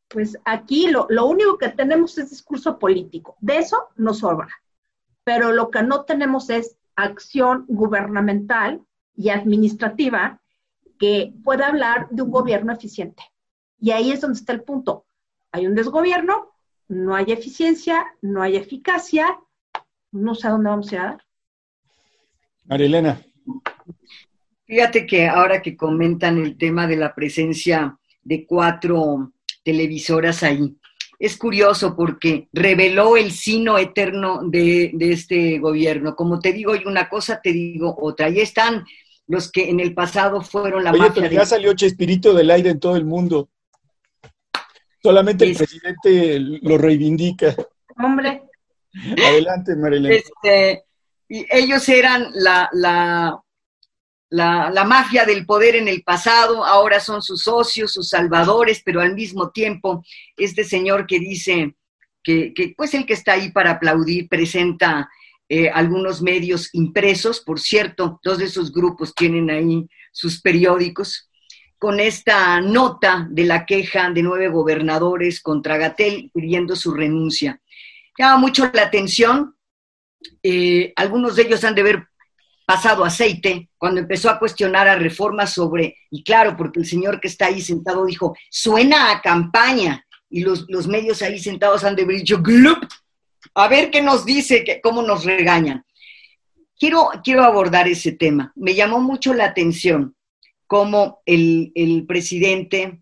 Pues 0.09 0.38
aquí 0.44 0.88
lo, 0.88 1.07
lo 1.11 1.27
único 1.27 1.59
que 1.59 1.68
tenemos 1.68 2.16
es 2.18 2.31
discurso 2.31 2.79
político, 2.79 3.37
de 3.40 3.59
eso 3.59 3.88
nos 3.97 4.21
sobra, 4.21 4.49
pero 5.25 5.53
lo 5.53 5.71
que 5.71 5.83
no 5.83 6.05
tenemos 6.05 6.49
es 6.49 6.77
acción 6.97 7.64
gubernamental 7.68 8.81
y 9.14 9.29
administrativa 9.29 10.40
que 10.99 11.33
pueda 11.44 11.68
hablar 11.68 12.09
de 12.11 12.23
un 12.23 12.31
gobierno 12.31 12.73
eficiente. 12.73 13.23
Y 13.79 13.90
ahí 13.92 14.11
es 14.11 14.21
donde 14.21 14.38
está 14.38 14.53
el 14.53 14.62
punto. 14.62 15.07
Hay 15.53 15.66
un 15.66 15.75
desgobierno, 15.75 16.53
no 16.88 17.14
hay 17.14 17.27
eficiencia, 17.29 18.07
no 18.21 18.42
hay 18.42 18.57
eficacia, 18.57 19.38
no 20.11 20.35
sé 20.35 20.49
a 20.49 20.51
dónde 20.51 20.71
vamos 20.71 20.92
a 20.92 20.97
dar. 20.97 21.25
Marilena. 22.64 23.21
Fíjate 24.64 25.07
que 25.07 25.27
ahora 25.27 25.62
que 25.62 25.77
comentan 25.77 26.38
el 26.38 26.59
tema 26.59 26.87
de 26.87 26.97
la 26.97 27.14
presencia 27.14 27.99
de 28.23 28.47
cuatro 28.47 29.33
televisoras 29.62 30.42
ahí, 30.42 30.77
es 31.18 31.37
curioso 31.37 31.97
porque 31.97 32.49
reveló 32.53 33.16
el 33.16 33.33
sino 33.33 33.77
eterno 33.77 34.40
de, 34.44 34.92
de 34.94 35.12
este 35.12 35.59
gobierno. 35.59 36.14
Como 36.14 36.38
te 36.38 36.53
digo 36.53 36.73
una 36.87 37.09
cosa, 37.09 37.40
te 37.42 37.53
digo 37.53 37.97
otra. 38.01 38.27
Ahí 38.27 38.40
están 38.40 38.85
los 39.27 39.51
que 39.51 39.68
en 39.68 39.81
el 39.81 39.94
pasado 39.94 40.40
fueron 40.40 40.85
la 40.85 40.92
Oye, 40.92 41.11
Pero 41.14 41.31
ya 41.31 41.44
salió 41.44 41.75
Chespirito 41.75 42.35
del 42.35 42.51
aire 42.51 42.71
en 42.71 42.81
todo 42.81 42.97
el 42.97 43.05
mundo. 43.05 43.49
Solamente 45.03 45.44
el 45.44 45.57
presidente 45.57 46.38
lo 46.40 46.79
reivindica. 46.79 47.55
Hombre. 47.97 48.42
Adelante, 49.16 49.77
Marilena. 49.77 50.14
Este, 50.14 50.85
ellos 51.29 51.88
eran 51.88 52.31
la, 52.35 52.68
la, 52.73 53.40
la, 54.30 54.84
mafia 54.84 55.24
del 55.24 55.46
poder 55.46 55.76
en 55.76 55.88
el 55.88 56.02
pasado, 56.02 56.64
ahora 56.64 57.00
son 57.00 57.22
sus 57.22 57.42
socios, 57.42 57.92
sus 57.92 58.10
salvadores, 58.10 58.82
pero 58.84 59.00
al 59.00 59.14
mismo 59.14 59.50
tiempo 59.50 60.04
este 60.36 60.64
señor 60.64 61.06
que 61.06 61.18
dice 61.18 61.74
que, 62.22 62.74
pues 62.76 62.92
el 62.94 63.06
que 63.06 63.14
está 63.14 63.32
ahí 63.32 63.50
para 63.50 63.72
aplaudir 63.72 64.28
presenta 64.28 65.08
eh, 65.48 65.70
algunos 65.70 66.20
medios 66.20 66.68
impresos, 66.74 67.40
por 67.40 67.58
cierto, 67.58 68.20
dos 68.22 68.38
de 68.38 68.44
esos 68.44 68.70
grupos 68.70 69.14
tienen 69.14 69.50
ahí 69.50 69.88
sus 70.12 70.42
periódicos, 70.42 71.30
con 71.78 72.00
esta 72.00 72.60
nota 72.60 73.26
de 73.30 73.44
la 73.44 73.64
queja 73.64 74.10
de 74.10 74.22
nueve 74.22 74.48
gobernadores 74.48 75.40
contra 75.40 75.78
Gatel 75.78 76.30
pidiendo 76.34 76.74
su 76.74 76.92
renuncia. 76.92 77.62
Llama 78.18 78.36
mucho 78.36 78.68
la 78.74 78.82
atención, 78.82 79.54
eh, 80.42 80.92
algunos 80.96 81.36
de 81.36 81.42
ellos 81.42 81.64
han 81.64 81.76
de 81.76 81.82
haber 81.82 82.08
pasado 82.68 83.02
aceite 83.02 83.70
cuando 83.78 83.98
empezó 83.98 84.28
a 84.28 84.38
cuestionar 84.38 84.87
a 84.88 84.94
reforma 84.94 85.46
sobre, 85.46 85.96
y 86.11 86.22
claro, 86.22 86.54
porque 86.54 86.81
el 86.81 86.85
señor 86.85 87.18
que 87.18 87.28
está 87.28 87.46
ahí 87.46 87.62
sentado 87.62 88.04
dijo, 88.04 88.37
suena 88.50 89.11
a 89.11 89.22
campaña, 89.22 90.04
y 90.28 90.42
los, 90.42 90.66
los 90.68 90.87
medios 90.87 91.22
ahí 91.22 91.38
sentados 91.38 91.83
han 91.83 91.96
de 91.96 92.02
haber 92.02 92.16
dicho, 92.16 92.42
¡glup! 92.42 92.85
A 93.54 93.68
ver 93.68 93.90
qué 93.90 94.02
nos 94.02 94.26
dice, 94.26 94.64
que, 94.64 94.83
cómo 94.83 95.00
nos 95.00 95.24
regañan. 95.24 95.83
Quiero, 96.78 97.09
quiero 97.24 97.42
abordar 97.44 97.88
ese 97.88 98.12
tema. 98.12 98.52
Me 98.54 98.74
llamó 98.74 99.00
mucho 99.00 99.33
la 99.33 99.46
atención 99.46 100.14
cómo 100.66 101.22
el, 101.24 101.72
el 101.74 102.04
presidente 102.04 103.00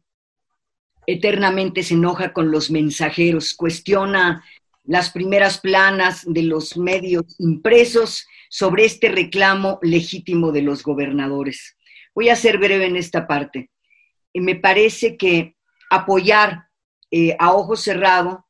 eternamente 1.08 1.82
se 1.82 1.94
enoja 1.94 2.32
con 2.32 2.52
los 2.52 2.70
mensajeros, 2.70 3.52
cuestiona 3.54 4.44
las 4.84 5.10
primeras 5.10 5.58
planas 5.58 6.22
de 6.24 6.42
los 6.42 6.76
medios 6.76 7.34
impresos 7.40 8.28
sobre 8.48 8.84
este 8.84 9.08
reclamo 9.08 9.78
legítimo 9.82 10.52
de 10.52 10.62
los 10.62 10.82
gobernadores. 10.82 11.76
Voy 12.14 12.28
a 12.28 12.36
ser 12.36 12.58
breve 12.58 12.86
en 12.86 12.96
esta 12.96 13.26
parte. 13.26 13.70
Me 14.34 14.56
parece 14.56 15.16
que 15.16 15.56
apoyar 15.90 16.66
eh, 17.10 17.36
a 17.38 17.52
ojo 17.52 17.76
cerrado 17.76 18.46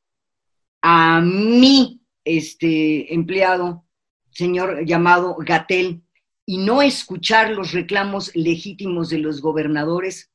a 0.82 1.20
mi 1.20 2.00
este, 2.24 3.12
empleado, 3.14 3.84
señor 4.30 4.84
llamado 4.84 5.36
Gatel, 5.38 6.02
y 6.44 6.58
no 6.58 6.80
escuchar 6.80 7.50
los 7.50 7.72
reclamos 7.72 8.30
legítimos 8.34 9.10
de 9.10 9.18
los 9.18 9.40
gobernadores 9.40 10.30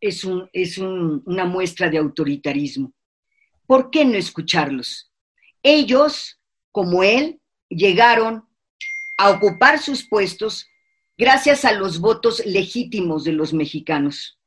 es, 0.00 0.24
un, 0.24 0.48
es 0.52 0.78
una 0.78 1.44
muestra 1.44 1.90
de 1.90 1.98
autoritarismo. 1.98 2.92
¿Por 3.66 3.90
qué 3.90 4.04
no 4.04 4.14
escucharlos? 4.14 5.12
Ellos, 5.62 6.40
como 6.72 7.02
él, 7.02 7.40
llegaron 7.68 8.48
a 9.20 9.28
ocupar 9.32 9.78
sus 9.78 10.08
puestos 10.08 10.70
gracias 11.18 11.66
a 11.66 11.72
los 11.72 12.00
votos 12.00 12.42
legítimos 12.46 13.22
de 13.22 13.32
los 13.32 13.52
mexicanos. 13.52 14.38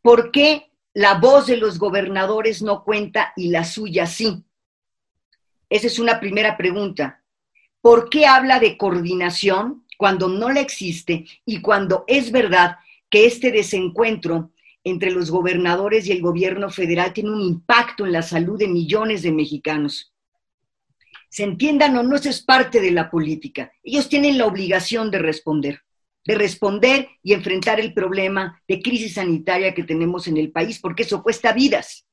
¿Por 0.00 0.32
qué 0.32 0.72
la 0.92 1.20
voz 1.20 1.46
de 1.46 1.56
los 1.56 1.78
gobernadores 1.78 2.62
no 2.62 2.82
cuenta 2.82 3.32
y 3.36 3.50
la 3.50 3.62
suya 3.62 4.06
sí? 4.06 4.42
Esa 5.70 5.86
es 5.86 6.00
una 6.00 6.18
primera 6.18 6.56
pregunta. 6.56 7.22
¿Por 7.80 8.10
qué 8.10 8.26
habla 8.26 8.58
de 8.58 8.76
coordinación 8.76 9.86
cuando 9.96 10.28
no 10.28 10.50
la 10.50 10.58
existe 10.58 11.24
y 11.44 11.60
cuando 11.60 12.02
es 12.08 12.32
verdad 12.32 12.78
que 13.08 13.26
este 13.26 13.52
desencuentro 13.52 14.50
entre 14.82 15.12
los 15.12 15.30
gobernadores 15.30 16.08
y 16.08 16.12
el 16.12 16.22
gobierno 16.22 16.70
federal 16.70 17.12
tiene 17.12 17.30
un 17.30 17.40
impacto 17.40 18.04
en 18.04 18.10
la 18.10 18.22
salud 18.22 18.58
de 18.58 18.66
millones 18.66 19.22
de 19.22 19.30
mexicanos? 19.30 20.11
Se 21.32 21.44
entiendan 21.44 21.96
o 21.96 22.02
no, 22.02 22.16
eso 22.16 22.28
es 22.28 22.42
parte 22.42 22.78
de 22.80 22.90
la 22.90 23.10
política. 23.10 23.72
Ellos 23.82 24.08
tienen 24.08 24.36
la 24.36 24.46
obligación 24.46 25.10
de 25.10 25.18
responder 25.18 25.80
de 26.24 26.34
responder 26.34 27.08
y 27.22 27.32
enfrentar 27.32 27.80
el 27.80 27.92
problema 27.92 28.62
de 28.68 28.80
crisis 28.80 29.14
sanitaria 29.14 29.74
que 29.74 29.82
tenemos 29.82 30.28
en 30.28 30.36
el 30.36 30.52
país, 30.52 30.78
porque 30.78 31.02
eso 31.02 31.22
cuesta 31.22 31.52
vidas. 31.52 32.06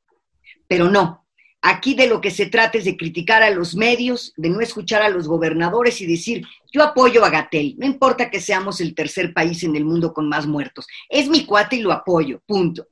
Pero 0.67 0.89
no, 0.89 1.27
aquí 1.62 1.93
de 1.93 2.08
lo 2.08 2.21
que 2.21 2.32
se 2.32 2.47
trata 2.47 2.77
es 2.77 2.86
de 2.86 2.97
criticar 2.97 3.43
a 3.43 3.49
los 3.49 3.75
medios, 3.75 4.34
de 4.38 4.49
no 4.49 4.62
escuchar 4.62 5.01
a 5.01 5.10
los 5.10 5.27
gobernadores 5.27 6.01
y 6.01 6.08
decir, 6.08 6.45
yo 6.71 6.84
apoyo 6.84 7.23
a 7.23 7.29
Gatel, 7.29 7.75
no 7.77 7.86
importa 7.86 8.29
que 8.29 8.41
seamos 8.41 8.82
el 8.82 8.95
tercer 8.95 9.34
país 9.34 9.63
en 9.63 9.75
el 9.75 9.86
mundo 9.86 10.13
con 10.13 10.27
más 10.27 10.47
muertos, 10.47 10.88
es 11.08 11.29
mi 11.29 11.45
cuate 11.45 11.77
y 11.77 11.82
lo 11.82 11.91
apoyo, 11.91 12.41
punto. 12.45 12.88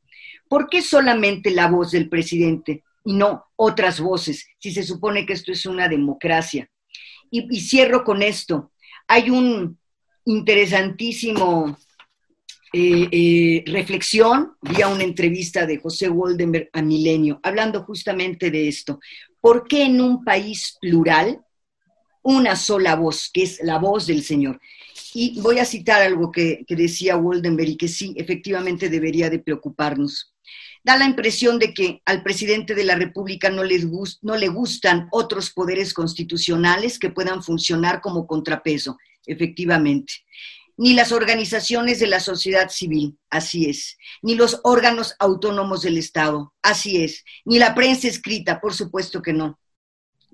¿Por 0.47 0.69
qué 0.69 0.81
solamente 0.81 1.51
la 1.51 1.67
voz 1.67 1.91
del 1.91 2.09
presidente 2.09 2.83
y 3.07 3.13
no 3.13 3.45
otras 3.55 4.01
voces, 4.01 4.45
si 4.59 4.73
se 4.73 4.83
supone 4.83 5.25
que 5.25 5.31
esto 5.31 5.53
es 5.53 5.65
una 5.65 5.87
democracia? 5.87 6.69
Y, 7.31 7.61
cierro 7.61 8.03
con 8.03 8.21
esto. 8.21 8.73
Hay 9.07 9.29
un, 9.29 9.79
interesantísimo 10.25 11.77
eh, 12.73 13.07
eh, 13.09 13.63
reflexión, 13.65 14.57
vía 14.61 14.89
una 14.89 15.05
entrevista 15.05 15.65
de 15.65 15.77
José 15.77 16.09
Woldenberg 16.09 16.69
a 16.73 16.81
Milenio, 16.81 17.39
hablando 17.43 17.83
justamente 17.83 18.51
de 18.51 18.67
esto. 18.67 18.99
¿Por 19.39 19.69
qué 19.69 19.83
en 19.83 20.01
un 20.01 20.25
país 20.25 20.77
plural 20.81 21.39
una 22.23 22.57
sola 22.57 22.97
voz, 22.97 23.29
que 23.33 23.43
es 23.43 23.61
la 23.63 23.77
voz 23.77 24.07
del 24.07 24.21
Señor? 24.21 24.59
Y 25.13 25.39
voy 25.39 25.59
a 25.59 25.65
citar 25.65 26.01
algo 26.01 26.29
que, 26.29 26.65
decía 26.67 27.15
Woldenberg 27.15 27.69
y 27.69 27.77
que 27.77 27.87
sí, 27.87 28.13
efectivamente 28.17 28.89
debería 28.89 29.29
de 29.29 29.39
preocuparnos. 29.39 30.33
Da 30.83 30.97
la 30.97 31.05
impresión 31.05 31.59
de 31.59 31.73
que 31.73 32.01
al 32.05 32.23
presidente 32.23 32.75
de 32.75 32.83
la 32.83 32.95
República 32.95 33.49
no, 33.49 33.63
les 33.63 33.85
no 34.21 34.35
le 34.35 34.47
gustan 34.47 35.07
otros 35.11 35.51
poderes 35.51 35.93
constitucionales 35.93 36.99
que 36.99 37.09
puedan 37.09 37.43
funcionar 37.43 38.01
como 38.01 38.25
contrapeso 38.25 38.97
efectivamente. 39.27 40.13
Ni 40.77 40.93
las 40.93 41.11
organizaciones 41.11 41.99
de 41.99 42.07
la 42.07 42.19
sociedad 42.19 42.69
civil, 42.69 43.17
así 43.29 43.69
es. 43.69 43.97
Ni 44.21 44.35
los 44.35 44.59
órganos 44.63 45.15
autónomos 45.19 45.81
del 45.81 45.97
Estado, 45.97 46.53
así 46.61 47.03
es. 47.03 47.23
Ni 47.45 47.57
la 47.57 47.75
prensa 47.75 48.07
escrita, 48.07 48.59
por 48.61 48.73
supuesto 48.73 49.21
que 49.21 49.33
no. 49.33 49.59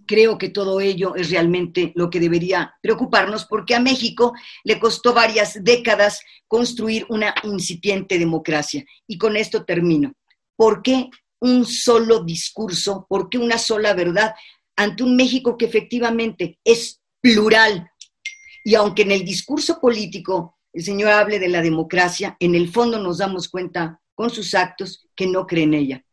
Creo 0.05 0.37
que 0.37 0.49
todo 0.49 0.81
ello 0.81 1.15
es 1.15 1.29
realmente 1.29 1.93
lo 1.95 2.09
que 2.09 2.19
debería 2.19 2.75
preocuparnos 2.81 3.45
porque 3.45 3.73
a 3.73 3.79
México 3.79 4.33
le 4.65 4.77
costó 4.77 5.13
varias 5.13 5.63
décadas 5.63 6.19
construir 6.49 7.05
una 7.07 7.33
incipiente 7.43 8.19
democracia. 8.19 8.83
Y 9.07 9.17
con 9.17 9.37
esto 9.37 9.63
termino. 9.63 10.13
¿Por 10.55 10.81
qué 10.81 11.09
un 11.39 11.65
solo 11.65 12.23
discurso? 12.23 13.05
¿Por 13.09 13.29
qué 13.29 13.37
una 13.37 13.57
sola 13.57 13.93
verdad 13.93 14.33
ante 14.75 15.03
un 15.03 15.15
México 15.15 15.57
que 15.57 15.65
efectivamente 15.65 16.59
es 16.63 17.01
plural, 17.21 17.89
y 18.65 18.75
aunque 18.75 19.03
en 19.03 19.11
el 19.11 19.23
discurso 19.23 19.79
político 19.79 20.57
el 20.73 20.83
señor 20.83 21.11
hable 21.11 21.39
de 21.39 21.49
la 21.49 21.61
democracia, 21.61 22.35
en 22.39 22.55
el 22.55 22.69
fondo 22.69 22.99
nos 22.99 23.19
damos 23.19 23.47
cuenta 23.47 24.01
con 24.15 24.29
sus 24.29 24.53
actos 24.55 25.07
que 25.15 25.27
no 25.27 25.45
cree 25.45 25.63
en 25.63 25.73
ella. 25.73 26.05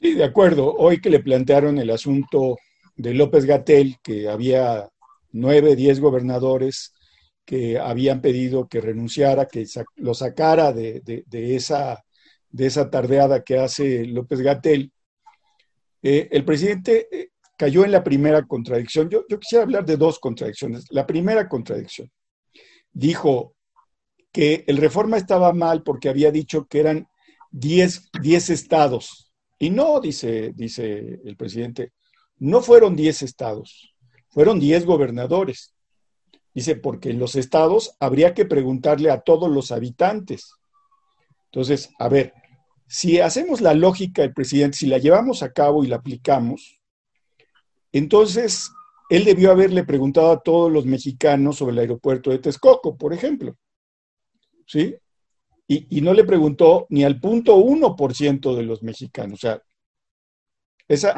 Sí, 0.00 0.14
de 0.14 0.24
acuerdo. 0.24 0.74
Hoy 0.74 1.00
que 1.00 1.10
le 1.10 1.20
plantearon 1.20 1.78
el 1.78 1.90
asunto 1.90 2.56
de 2.96 3.14
López 3.14 3.44
Gatel, 3.44 3.96
que 4.02 4.28
había 4.28 4.88
nueve, 5.32 5.76
diez 5.76 6.00
gobernadores 6.00 6.92
que 7.44 7.78
habían 7.78 8.20
pedido 8.20 8.68
que 8.68 8.80
renunciara, 8.80 9.46
que 9.46 9.66
lo 9.96 10.14
sacara 10.14 10.72
de, 10.72 11.02
esa, 11.32 12.04
de 12.50 12.66
esa 12.66 12.90
tardeada 12.90 13.42
que 13.42 13.58
hace 13.58 14.04
López 14.06 14.40
Gatel, 14.40 14.92
eh, 16.02 16.28
el 16.30 16.44
presidente 16.44 17.08
eh, 17.10 17.30
cayó 17.56 17.84
en 17.84 17.92
la 17.92 18.02
primera 18.02 18.42
contradicción. 18.46 19.08
Yo, 19.10 19.26
quisiera 19.26 19.64
hablar 19.64 19.84
de 19.84 19.96
dos 19.96 20.18
contradicciones. 20.18 20.86
La 20.90 21.06
primera 21.06 21.48
contradicción, 21.48 22.10
dijo 22.92 23.54
que 24.32 24.64
el 24.66 24.78
reforma 24.78 25.16
estaba 25.16 25.52
mal 25.52 25.82
porque 25.82 26.08
había 26.08 26.30
dicho 26.30 26.66
que 26.66 26.80
eran 26.80 27.08
10, 27.50 28.10
estados. 28.50 29.30
Y 29.58 29.70
no, 29.70 30.00
dice, 30.00 30.52
dice 30.54 31.20
el 31.24 31.36
presidente, 31.36 31.92
no 32.38 32.62
fueron 32.62 32.96
10 32.96 33.22
estados, 33.22 33.94
fueron 34.30 34.58
10 34.58 34.86
gobernadores. 34.86 35.74
Dice, 36.54 36.76
porque 36.76 37.10
en 37.10 37.18
los 37.18 37.36
estados 37.36 37.94
habría 38.00 38.32
que 38.34 38.46
preguntarle 38.46 39.10
a 39.10 39.20
todos 39.20 39.50
los 39.50 39.70
habitantes. 39.70 40.54
Entonces, 41.52 41.90
a 41.98 42.08
ver, 42.08 42.32
si 42.86 43.20
hacemos 43.20 43.60
la 43.60 43.74
lógica 43.74 44.22
del 44.22 44.32
presidente, 44.32 44.78
si 44.78 44.86
la 44.86 44.98
llevamos 44.98 45.42
a 45.42 45.52
cabo 45.52 45.84
y 45.84 45.88
la 45.88 45.96
aplicamos, 45.96 46.80
entonces, 47.92 48.70
él 49.08 49.24
debió 49.24 49.50
haberle 49.50 49.84
preguntado 49.84 50.30
a 50.30 50.40
todos 50.40 50.70
los 50.70 50.86
mexicanos 50.86 51.56
sobre 51.56 51.72
el 51.72 51.80
aeropuerto 51.80 52.30
de 52.30 52.38
Texcoco, 52.38 52.96
por 52.96 53.12
ejemplo. 53.12 53.56
¿Sí? 54.66 54.96
Y, 55.66 56.00
no 56.00 56.14
le 56.14 56.24
preguntó 56.24 56.86
ni 56.90 57.04
al 57.04 57.20
punto 57.20 57.56
uno 57.56 57.94
por 57.94 58.14
ciento 58.14 58.56
de 58.56 58.64
los 58.64 58.82
mexicanos. 58.82 59.34
O 59.34 59.40
sea, 59.40 59.62
esa, 60.88 61.14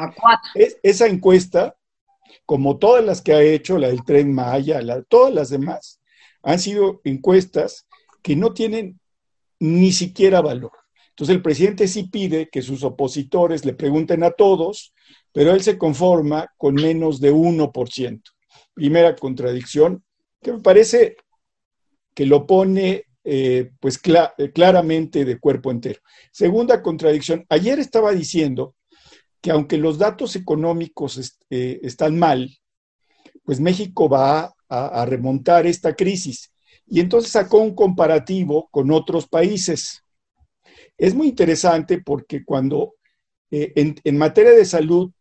esa 0.83 1.07
encuesta, 1.07 1.75
como 2.45 2.77
todas 2.77 3.03
las 3.03 3.21
que 3.21 3.33
ha 3.33 3.41
hecho, 3.41 3.79
la 3.79 3.87
del 3.87 4.03
tren 4.03 4.31
Maya, 4.31 4.79
todas 5.07 5.33
las 5.33 5.49
demás, 5.49 5.99
han 6.43 6.59
sido 6.59 7.01
encuestas 7.03 7.87
que 8.21 8.35
no 8.35 8.53
tienen 8.53 8.99
ni 9.63 9.93
siquiera 9.93 10.41
valor. 10.41 10.71
Entonces 11.09 11.35
el 11.35 11.41
presidente 11.41 11.87
sí 11.87 12.03
pide 12.03 12.49
que 12.49 12.61
sus 12.61 12.83
opositores 12.83 13.63
le 13.65 13.73
pregunten 13.73 14.23
a 14.23 14.31
todos, 14.31 14.93
pero 15.31 15.51
él 15.53 15.61
se 15.61 15.77
conforma 15.77 16.51
con 16.57 16.75
menos 16.75 17.21
de 17.21 17.31
1%. 17.31 18.21
Primera 18.73 19.15
contradicción, 19.15 20.03
que 20.41 20.53
me 20.53 20.59
parece 20.59 21.15
que 22.13 22.25
lo 22.25 22.45
pone 22.45 23.05
eh, 23.23 23.71
pues 23.79 23.99
claramente 23.99 25.23
de 25.23 25.39
cuerpo 25.39 25.71
entero. 25.71 26.01
Segunda 26.31 26.81
contradicción, 26.81 27.45
ayer 27.47 27.79
estaba 27.79 28.11
diciendo 28.11 28.75
que 29.39 29.51
aunque 29.51 29.77
los 29.77 29.97
datos 29.97 30.35
económicos 30.35 31.39
eh, 31.49 31.79
están 31.83 32.19
mal, 32.19 32.49
pues 33.43 33.59
México 33.59 34.09
va 34.09 34.53
a, 34.69 35.05
remontar 35.05 35.67
esta 35.67 35.95
crisis. 35.95 36.52
Y 36.87 36.99
entonces 36.99 37.31
sacó 37.31 37.59
un 37.59 37.75
comparativo 37.75 38.67
con 38.71 38.91
otros 38.91 39.27
países. 39.27 40.03
Es 40.97 41.15
muy 41.15 41.27
interesante 41.27 42.01
porque 42.01 42.43
cuando 42.43 42.95
eh, 43.51 43.71
en, 44.03 44.17
materia 44.17 44.51
de 44.51 44.65
salud, 44.65 45.11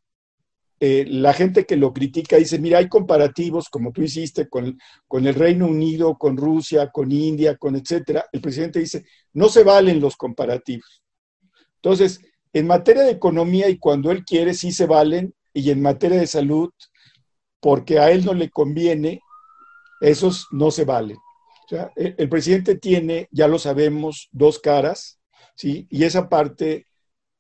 eh, 0.81 1.05
la 1.07 1.33
gente 1.33 1.65
que 1.65 1.77
lo 1.77 1.93
critica 1.93 2.37
dice, 2.37 2.59
mira, 2.59 2.79
hay 2.79 2.89
comparativos, 2.89 3.69
como 3.69 3.93
tú 3.93 4.03
hiciste, 4.03 4.49
con, 4.49 4.79
con 5.07 5.27
el 5.27 5.35
Reino 5.35 5.67
Unido, 5.67 6.17
con 6.17 6.37
Rusia, 6.37 6.91
con 6.91 7.13
India, 7.13 7.57
con 7.57 7.77
etcétera. 7.77 8.25
El 8.33 8.41
presidente 8.41 8.79
dice, 8.79 9.05
no 9.35 9.49
se 9.49 9.65
valen 9.65 10.01
los 10.01 10.17
comparativos. 10.17 11.03
Entonces, 11.77 12.21
en 12.53 12.67
materia 12.67 13.03
de 13.03 13.13
economía 13.13 13.69
y 13.69 13.79
cuando 13.79 14.11
él 14.11 14.25
quiere, 14.25 14.55
sí 14.55 14.73
se 14.73 14.87
valen, 14.87 15.35
y 15.55 15.71
en 15.71 15.83
materia 15.83 16.19
de 16.19 16.27
salud, 16.27 16.71
porque 17.61 17.99
a 17.99 18.11
él 18.11 18.25
no 18.25 18.35
le 18.35 18.51
conviene, 18.51 19.21
esos 20.01 20.47
no 20.51 20.71
se 20.71 20.85
valen. 20.85 21.19
Sea, 21.73 21.91
el, 21.97 22.29
presidente 22.29 22.77
tiene, 22.77 23.29
ya 23.31 23.49
lo 23.49 23.59
sabemos, 23.59 24.29
dos 24.31 24.59
caras, 24.59 25.19
¿sí? 25.55 25.87
Y 25.89 26.05
esa 26.05 26.29
parte, 26.29 26.87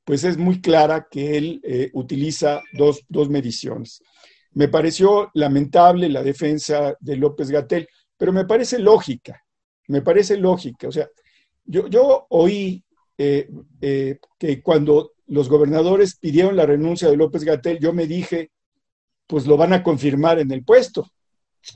pues 0.04 0.24
es 0.24 0.38
muy 0.38 0.62
clara 0.62 1.06
que 1.10 1.36
él 1.36 1.60
eh, 1.62 1.90
utiliza 1.92 2.62
dos, 2.72 3.04
dos 3.10 3.28
mediciones. 3.28 4.02
Me 4.52 4.68
pareció 4.68 5.30
lamentable 5.34 6.08
la 6.08 6.22
defensa 6.22 6.94
de 6.98 7.16
López 7.16 7.50
Gatel, 7.50 7.86
pero 8.16 8.32
me 8.32 8.46
parece 8.46 8.78
lógica, 8.78 9.44
me 9.88 10.00
parece 10.00 10.38
lógica. 10.38 10.88
O 10.88 10.92
sea, 10.92 11.10
yo, 11.66 11.88
yo 11.88 12.26
oí 12.30 12.82
eh, 13.18 13.50
eh, 13.82 14.18
que 14.38 14.62
cuando 14.62 15.12
los 15.26 15.50
gobernadores 15.50 16.16
pidieron 16.16 16.56
la 16.56 16.64
renuncia 16.64 17.10
de 17.10 17.18
López 17.18 17.44
Gatel, 17.44 17.78
yo 17.80 17.92
me 17.92 18.06
dije, 18.06 18.50
pues 19.26 19.46
lo 19.46 19.58
van 19.58 19.74
a 19.74 19.82
confirmar 19.82 20.38
en 20.38 20.52
el 20.52 20.64
puesto. 20.64 21.06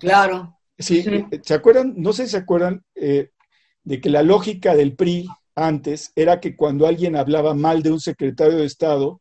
Claro. 0.00 0.55
Sí, 0.78 1.04
eh, 1.06 1.40
¿se 1.42 1.54
acuerdan? 1.54 1.94
No 1.96 2.12
sé 2.12 2.24
si 2.24 2.32
se 2.32 2.36
acuerdan 2.38 2.84
de 2.94 4.00
que 4.00 4.10
la 4.10 4.22
lógica 4.22 4.74
del 4.74 4.96
PRI 4.96 5.28
antes 5.54 6.12
era 6.14 6.40
que 6.40 6.54
cuando 6.54 6.86
alguien 6.86 7.16
hablaba 7.16 7.54
mal 7.54 7.82
de 7.82 7.92
un 7.92 8.00
secretario 8.00 8.58
de 8.58 8.66
Estado, 8.66 9.20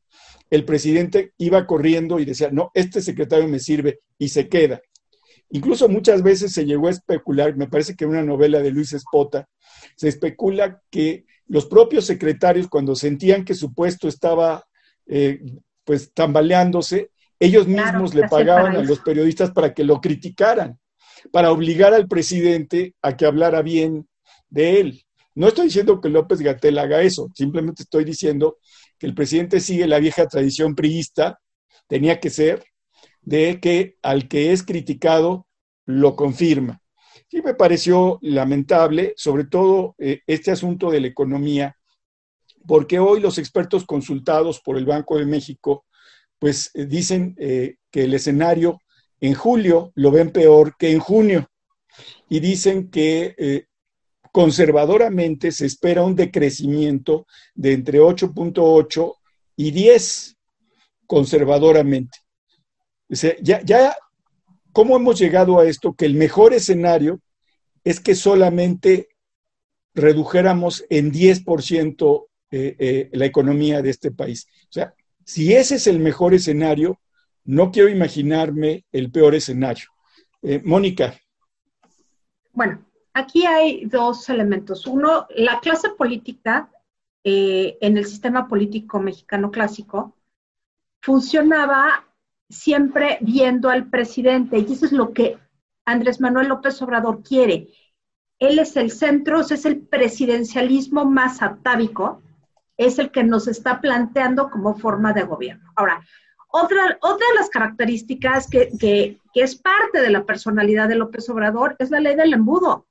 el 0.50 0.66
presidente 0.66 1.34
iba 1.38 1.66
corriendo 1.66 2.20
y 2.20 2.26
decía, 2.26 2.50
no, 2.52 2.72
este 2.74 3.02
secretario 3.02 3.48
me 3.48 3.60
sirve 3.60 4.00
y 4.18 4.30
se 4.30 4.48
queda. 4.48 4.82
Incluso 5.50 5.88
muchas 5.88 6.24
veces 6.24 6.54
se 6.54 6.66
llegó 6.66 6.88
a 6.88 6.92
especular, 6.92 7.56
me 7.56 7.68
parece 7.68 7.96
que 7.96 8.04
en 8.04 8.12
una 8.12 8.24
novela 8.24 8.62
de 8.62 8.72
Luis 8.72 8.94
Espota, 8.94 9.48
se 9.96 10.08
especula 10.08 10.82
que 10.90 11.26
los 11.48 11.66
propios 11.68 12.06
secretarios, 12.06 12.68
cuando 12.68 12.96
sentían 12.96 13.46
que 13.46 13.54
su 13.54 13.74
puesto 13.74 14.08
estaba 14.08 14.66
eh, 15.08 15.40
pues 15.84 16.12
tambaleándose, 16.14 17.12
ellos 17.40 17.68
mismos 17.68 18.16
le 18.16 18.28
pagaban 18.28 18.76
a 18.76 18.82
los 18.82 19.00
periodistas 19.00 19.52
para 19.52 19.74
que 19.74 19.84
lo 19.84 20.02
criticaran, 20.02 20.80
para 21.32 21.52
obligar 21.52 21.94
al 21.94 22.08
presidente 22.08 22.94
a 23.02 23.16
que 23.16 23.26
hablara 23.26 23.62
bien 23.62 24.08
de 24.50 24.80
él. 24.80 25.06
No 25.34 25.48
estoy 25.48 25.66
diciendo 25.66 26.00
que 26.00 26.10
López 26.10 26.40
Gatel 26.40 26.78
haga 26.80 27.02
eso, 27.02 27.30
simplemente 27.36 27.84
estoy 27.84 28.06
diciendo 28.06 28.58
que 28.98 29.06
el 29.06 29.14
presidente 29.14 29.60
sigue 29.60 29.88
la 29.88 30.00
vieja 30.00 30.28
tradición 30.28 30.76
priista, 30.76 31.40
tenía 31.88 32.20
que 32.20 32.30
ser, 32.30 32.64
de 33.22 33.60
que 33.60 33.98
al 34.02 34.28
que 34.28 34.54
es 34.54 34.64
criticado 34.64 35.48
lo 35.86 36.16
confirma. 36.16 36.82
Sí 37.28 37.42
me 37.42 37.54
pareció 37.54 38.20
lamentable, 38.22 39.14
sobre 39.18 39.46
todo 39.46 39.96
eh, 39.98 40.22
este 40.28 40.52
asunto 40.52 40.92
de 40.92 41.02
la 41.02 41.08
economía, 41.08 41.76
porque 42.68 43.00
hoy 43.00 43.20
los 43.20 43.38
expertos 43.38 43.86
consultados 43.86 44.62
por 44.62 44.78
el 44.78 44.86
Banco 44.86 45.18
de 45.18 45.26
México, 45.26 45.86
pues 46.40 46.72
eh, 46.74 46.86
dicen 46.86 47.36
eh, 47.40 47.76
que 47.92 48.04
el 48.04 48.14
escenario 48.14 48.80
en 49.22 49.34
julio 49.34 49.92
lo 49.96 50.12
ven 50.12 50.32
peor 50.32 50.76
que 50.78 50.92
en 50.92 51.00
junio 51.00 51.50
y 52.30 52.40
dicen 52.40 52.90
que 52.90 53.66
conservadoramente 54.32 55.52
se 55.52 55.66
espera 55.66 56.04
un 56.04 56.16
decrecimiento 56.16 57.26
de 57.54 57.74
entre 57.74 58.00
8.8 58.00 59.16
y 59.56 59.72
10 59.72 60.38
conservadoramente. 61.08 62.18
Ya, 63.42 63.62
ya 63.64 63.96
¿Cómo 64.76 64.98
hemos 64.98 65.18
llegado 65.18 65.58
a 65.58 65.66
esto? 65.66 65.94
Que 65.94 66.06
el 66.06 66.16
mejor 66.16 66.54
escenario 66.54 67.22
es 67.86 68.02
que 68.02 68.14
solamente 68.14 69.08
redujéramos 69.94 70.84
en 70.90 71.14
10% 71.14 72.26
eh, 72.52 72.76
eh, 72.78 73.10
la 73.14 73.26
economía 73.26 73.82
de 73.82 73.92
este 73.92 74.12
país. 74.12 74.48
O 74.64 74.74
sea, 74.74 74.94
si 75.24 75.54
ese 75.54 75.76
es 75.76 75.88
el 75.88 76.00
mejor 76.00 76.34
escenario, 76.34 77.00
no 77.46 77.72
quiero 77.72 77.90
imaginarme 77.90 78.86
el 78.92 79.12
peor 79.12 79.36
escenario. 79.36 79.86
Eh, 80.42 80.62
Mónica. 80.64 81.16
Bueno, 82.52 82.86
aquí 83.14 83.46
hay 83.46 83.86
dos 83.86 84.30
elementos. 84.30 84.86
Uno, 84.86 85.28
la 85.36 85.60
clase 85.60 85.90
política 85.90 86.70
en 87.28 87.98
el 87.98 88.06
sistema 88.06 88.48
político 88.48 89.00
mexicano 89.00 89.50
clásico 89.50 90.16
funcionaba 91.02 92.06
siempre 92.50 93.18
viendo 93.22 93.70
al 93.70 93.90
presidente, 93.90 94.60
y 94.60 94.72
eso 94.72 94.86
es 94.86 94.92
lo 94.92 95.12
que 95.12 95.40
Andrés 95.86 96.22
Manuel 96.22 96.50
López 96.50 96.80
Obrador 96.84 97.24
quiere. 97.24 97.70
Él 98.38 98.60
es 98.60 98.76
el 98.76 98.92
centro, 98.92 99.40
es 99.42 99.66
el 99.66 99.82
presidencialismo 99.82 101.06
más 101.06 101.42
atávico, 101.42 102.22
es 102.78 103.00
el 103.00 103.10
que 103.10 103.24
nos 103.24 103.48
está 103.48 103.82
planteando 103.82 104.52
como 104.52 104.76
forma 104.76 105.14
de 105.14 105.24
gobierno. 105.24 105.72
Ahora, 105.76 106.06
otra, 106.58 106.98
otra 107.02 107.28
de 107.28 107.36
las 107.36 107.50
características 107.50 108.50
que, 108.50 108.70
que, 108.80 109.20
es 109.34 109.56
parte 109.56 110.00
de 110.00 110.10
la 110.10 110.24
personalidad 110.24 110.88
de 110.88 110.96
López 110.96 111.28
Obrador 111.30 111.76
es 111.80 111.92
la 111.92 112.00
ley 112.00 112.16
del 112.16 112.34
embudo. 112.34 112.88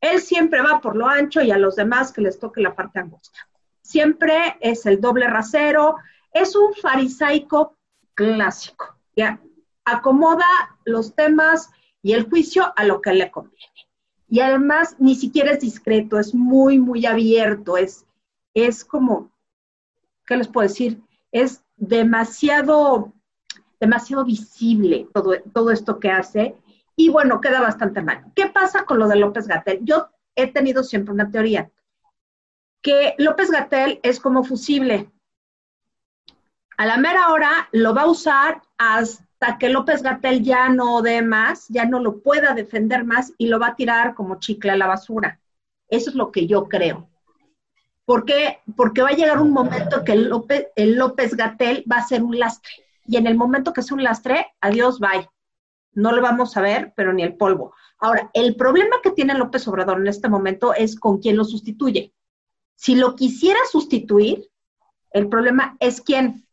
Él 0.00 0.22
siempre 0.22 0.62
va 0.62 0.80
por 0.80 0.96
lo 0.96 1.06
ancho 1.06 1.42
y 1.42 1.50
a 1.50 1.58
los 1.58 1.76
demás 1.76 2.10
que 2.10 2.22
les 2.22 2.38
toque 2.38 2.62
la 2.62 2.74
parte 2.74 3.00
angosta. 3.00 3.38
Siempre 3.82 4.56
es 4.60 4.86
el 4.86 4.98
doble 4.98 5.26
rasero, 5.26 5.96
es 6.32 6.56
un 6.56 6.72
farisaico 6.72 7.76
clásico. 8.14 8.96
Ya 9.14 9.38
acomoda 9.84 10.46
los 10.86 11.14
temas 11.14 11.68
y 12.02 12.14
el 12.14 12.30
juicio 12.30 12.72
a 12.76 12.84
lo 12.84 13.02
que 13.02 13.12
le 13.12 13.30
conviene. 13.30 13.74
Y 14.26 14.40
además 14.40 14.96
ni 14.98 15.16
siquiera 15.16 15.52
es 15.52 15.60
discreto, 15.60 16.18
es 16.18 16.34
muy, 16.34 16.78
muy 16.78 17.04
abierto, 17.04 17.76
es, 17.76 18.06
es 18.54 18.86
como, 18.86 19.30
¿qué 20.24 20.38
les 20.38 20.48
puedo 20.48 20.66
decir? 20.66 21.02
Es 21.30 21.62
demasiado, 21.80 23.12
demasiado 23.80 24.24
visible 24.24 25.08
todo, 25.12 25.32
todo 25.52 25.72
esto 25.72 25.98
que 25.98 26.10
hace 26.10 26.56
y 26.94 27.08
bueno, 27.08 27.40
queda 27.40 27.60
bastante 27.60 28.02
mal. 28.02 28.26
¿Qué 28.36 28.46
pasa 28.46 28.84
con 28.84 28.98
lo 28.98 29.08
de 29.08 29.16
López 29.16 29.48
Gatel? 29.48 29.80
Yo 29.82 30.10
he 30.36 30.46
tenido 30.46 30.84
siempre 30.84 31.12
una 31.12 31.30
teoría, 31.30 31.70
que 32.82 33.14
López 33.18 33.50
Gatel 33.50 33.98
es 34.02 34.20
como 34.20 34.44
fusible, 34.44 35.10
a 36.80 36.86
la 36.86 36.96
mera 36.96 37.30
hora 37.30 37.68
lo 37.72 37.94
va 37.94 38.02
a 38.02 38.10
usar 38.10 38.62
hasta 38.78 39.58
que 39.58 39.68
López 39.68 40.02
Gatel 40.02 40.42
ya 40.42 40.70
no 40.70 41.02
dé 41.02 41.20
más, 41.20 41.68
ya 41.68 41.84
no 41.84 42.00
lo 42.00 42.22
pueda 42.22 42.54
defender 42.54 43.04
más 43.04 43.34
y 43.36 43.48
lo 43.48 43.58
va 43.58 43.68
a 43.68 43.76
tirar 43.76 44.14
como 44.14 44.38
chicle 44.38 44.70
a 44.70 44.76
la 44.76 44.86
basura. 44.86 45.40
Eso 45.88 46.08
es 46.08 46.16
lo 46.16 46.32
que 46.32 46.46
yo 46.46 46.68
creo. 46.68 47.09
¿Por 48.04 48.24
qué? 48.24 48.58
Porque 48.76 49.02
va 49.02 49.10
a 49.10 49.14
llegar 49.14 49.40
un 49.40 49.52
momento 49.52 50.04
que 50.04 50.12
el 50.12 50.28
López, 50.28 50.68
el 50.76 50.96
López 50.96 51.36
Gatel 51.36 51.84
va 51.90 51.96
a 51.96 52.06
ser 52.06 52.22
un 52.22 52.38
lastre. 52.38 52.72
Y 53.06 53.16
en 53.16 53.26
el 53.26 53.36
momento 53.36 53.72
que 53.72 53.82
sea 53.82 53.96
un 53.96 54.02
lastre, 54.02 54.46
adiós, 54.60 54.98
bye. 54.98 55.28
No 55.92 56.12
lo 56.12 56.22
vamos 56.22 56.56
a 56.56 56.60
ver, 56.60 56.92
pero 56.96 57.12
ni 57.12 57.22
el 57.22 57.36
polvo. 57.36 57.74
Ahora, 57.98 58.30
el 58.32 58.56
problema 58.56 58.96
que 59.02 59.10
tiene 59.10 59.34
López 59.34 59.66
Obrador 59.68 59.98
en 60.00 60.06
este 60.06 60.28
momento 60.28 60.74
es 60.74 60.98
con 60.98 61.18
quién 61.18 61.36
lo 61.36 61.44
sustituye. 61.44 62.14
Si 62.74 62.94
lo 62.94 63.14
quisiera 63.14 63.58
sustituir, 63.70 64.48
el 65.12 65.28
problema 65.28 65.76
es 65.80 66.00
quién 66.00 66.46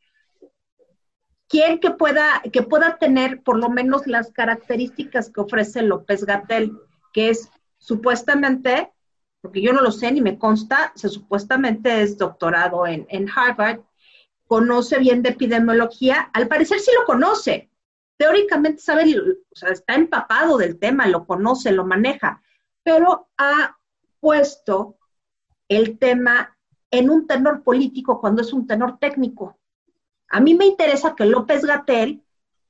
quién 1.47 1.79
que 1.79 1.91
pueda, 1.91 2.41
que 2.51 2.63
pueda 2.63 2.97
tener 2.97 3.41
por 3.41 3.57
lo 3.57 3.69
menos 3.69 4.07
las 4.07 4.31
características 4.31 5.31
que 5.31 5.41
ofrece 5.41 5.81
López 5.81 6.25
Gatel, 6.25 6.77
que 7.13 7.29
es 7.29 7.49
supuestamente, 7.77 8.91
porque 9.47 9.61
yo 9.61 9.71
no 9.71 9.81
lo 9.81 9.93
sé 9.93 10.11
ni 10.11 10.19
me 10.19 10.37
consta, 10.37 10.91
se 10.95 11.07
supuestamente 11.07 12.01
es 12.01 12.17
doctorado 12.17 12.85
en, 12.85 13.05
en 13.07 13.29
Harvard, 13.33 13.79
conoce 14.45 14.99
bien 14.99 15.23
de 15.23 15.29
epidemiología, 15.29 16.29
al 16.33 16.49
parecer 16.49 16.81
sí 16.81 16.91
lo 16.99 17.05
conoce, 17.05 17.69
teóricamente 18.17 18.81
sabe, 18.81 19.17
o 19.17 19.55
sea, 19.55 19.69
está 19.69 19.95
empapado 19.95 20.57
del 20.57 20.77
tema, 20.77 21.07
lo 21.07 21.25
conoce, 21.25 21.71
lo 21.71 21.85
maneja, 21.85 22.43
pero 22.83 23.29
ha 23.37 23.77
puesto 24.19 24.97
el 25.69 25.97
tema 25.97 26.57
en 26.91 27.09
un 27.09 27.25
tenor 27.25 27.63
político 27.63 28.19
cuando 28.19 28.41
es 28.41 28.51
un 28.51 28.67
tenor 28.67 28.99
técnico. 28.99 29.57
A 30.27 30.41
mí 30.41 30.55
me 30.55 30.65
interesa 30.65 31.15
que 31.15 31.23
López 31.23 31.63
Gatel 31.63 32.21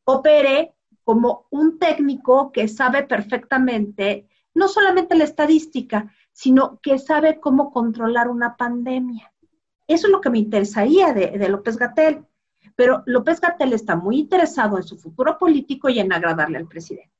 opere 0.03 0.75
como 1.03 1.47
un 1.49 1.79
técnico 1.79 2.51
que 2.51 2.67
sabe 2.67 3.01
perfectamente 3.01 4.27
no 4.53 4.67
solamente 4.67 5.15
la 5.15 5.23
estadística, 5.23 6.13
sino 6.37 6.79
que 6.83 6.99
sabe 6.99 7.39
cómo 7.39 7.71
controlar 7.71 8.29
una 8.29 8.55
pandemia. 8.57 9.33
Eso 9.87 10.05
es 10.05 10.11
lo 10.11 10.21
que 10.21 10.29
me 10.29 10.37
interesaría 10.37 11.11
de, 11.11 11.49
López 11.49 11.77
Gatel. 11.77 12.27
Pero 12.75 13.01
López 13.07 13.41
Gatel 13.41 13.73
está 13.73 13.95
muy 13.95 14.19
interesado 14.19 14.77
en 14.77 14.83
su 14.83 14.99
futuro 14.99 15.39
político 15.39 15.89
y 15.89 15.97
en 15.97 16.13
agradarle 16.13 16.59
al 16.59 16.67
presidente. 16.67 17.11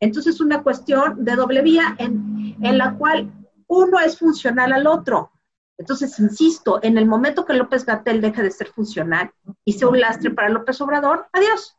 Entonces 0.00 0.36
es 0.36 0.40
una 0.40 0.62
cuestión 0.62 1.22
de 1.22 1.36
doble 1.36 1.60
vía 1.60 1.94
en, 1.98 2.78
la 2.78 2.94
cual 2.94 3.30
uno 3.66 4.00
es 4.00 4.18
funcional 4.18 4.72
al 4.72 4.86
otro. 4.86 5.32
Entonces, 5.76 6.18
insisto, 6.18 6.80
en 6.82 6.96
el 6.96 7.04
momento 7.04 7.44
que 7.44 7.52
López 7.52 7.84
Gatel 7.84 8.22
deje 8.22 8.42
de 8.42 8.50
ser 8.50 8.68
funcional 8.68 9.32
y 9.66 9.74
sea 9.74 9.88
un 9.88 10.00
lastre 10.00 10.30
para 10.30 10.48
López 10.48 10.80
Obrador, 10.80 11.26
adiós. 11.34 11.76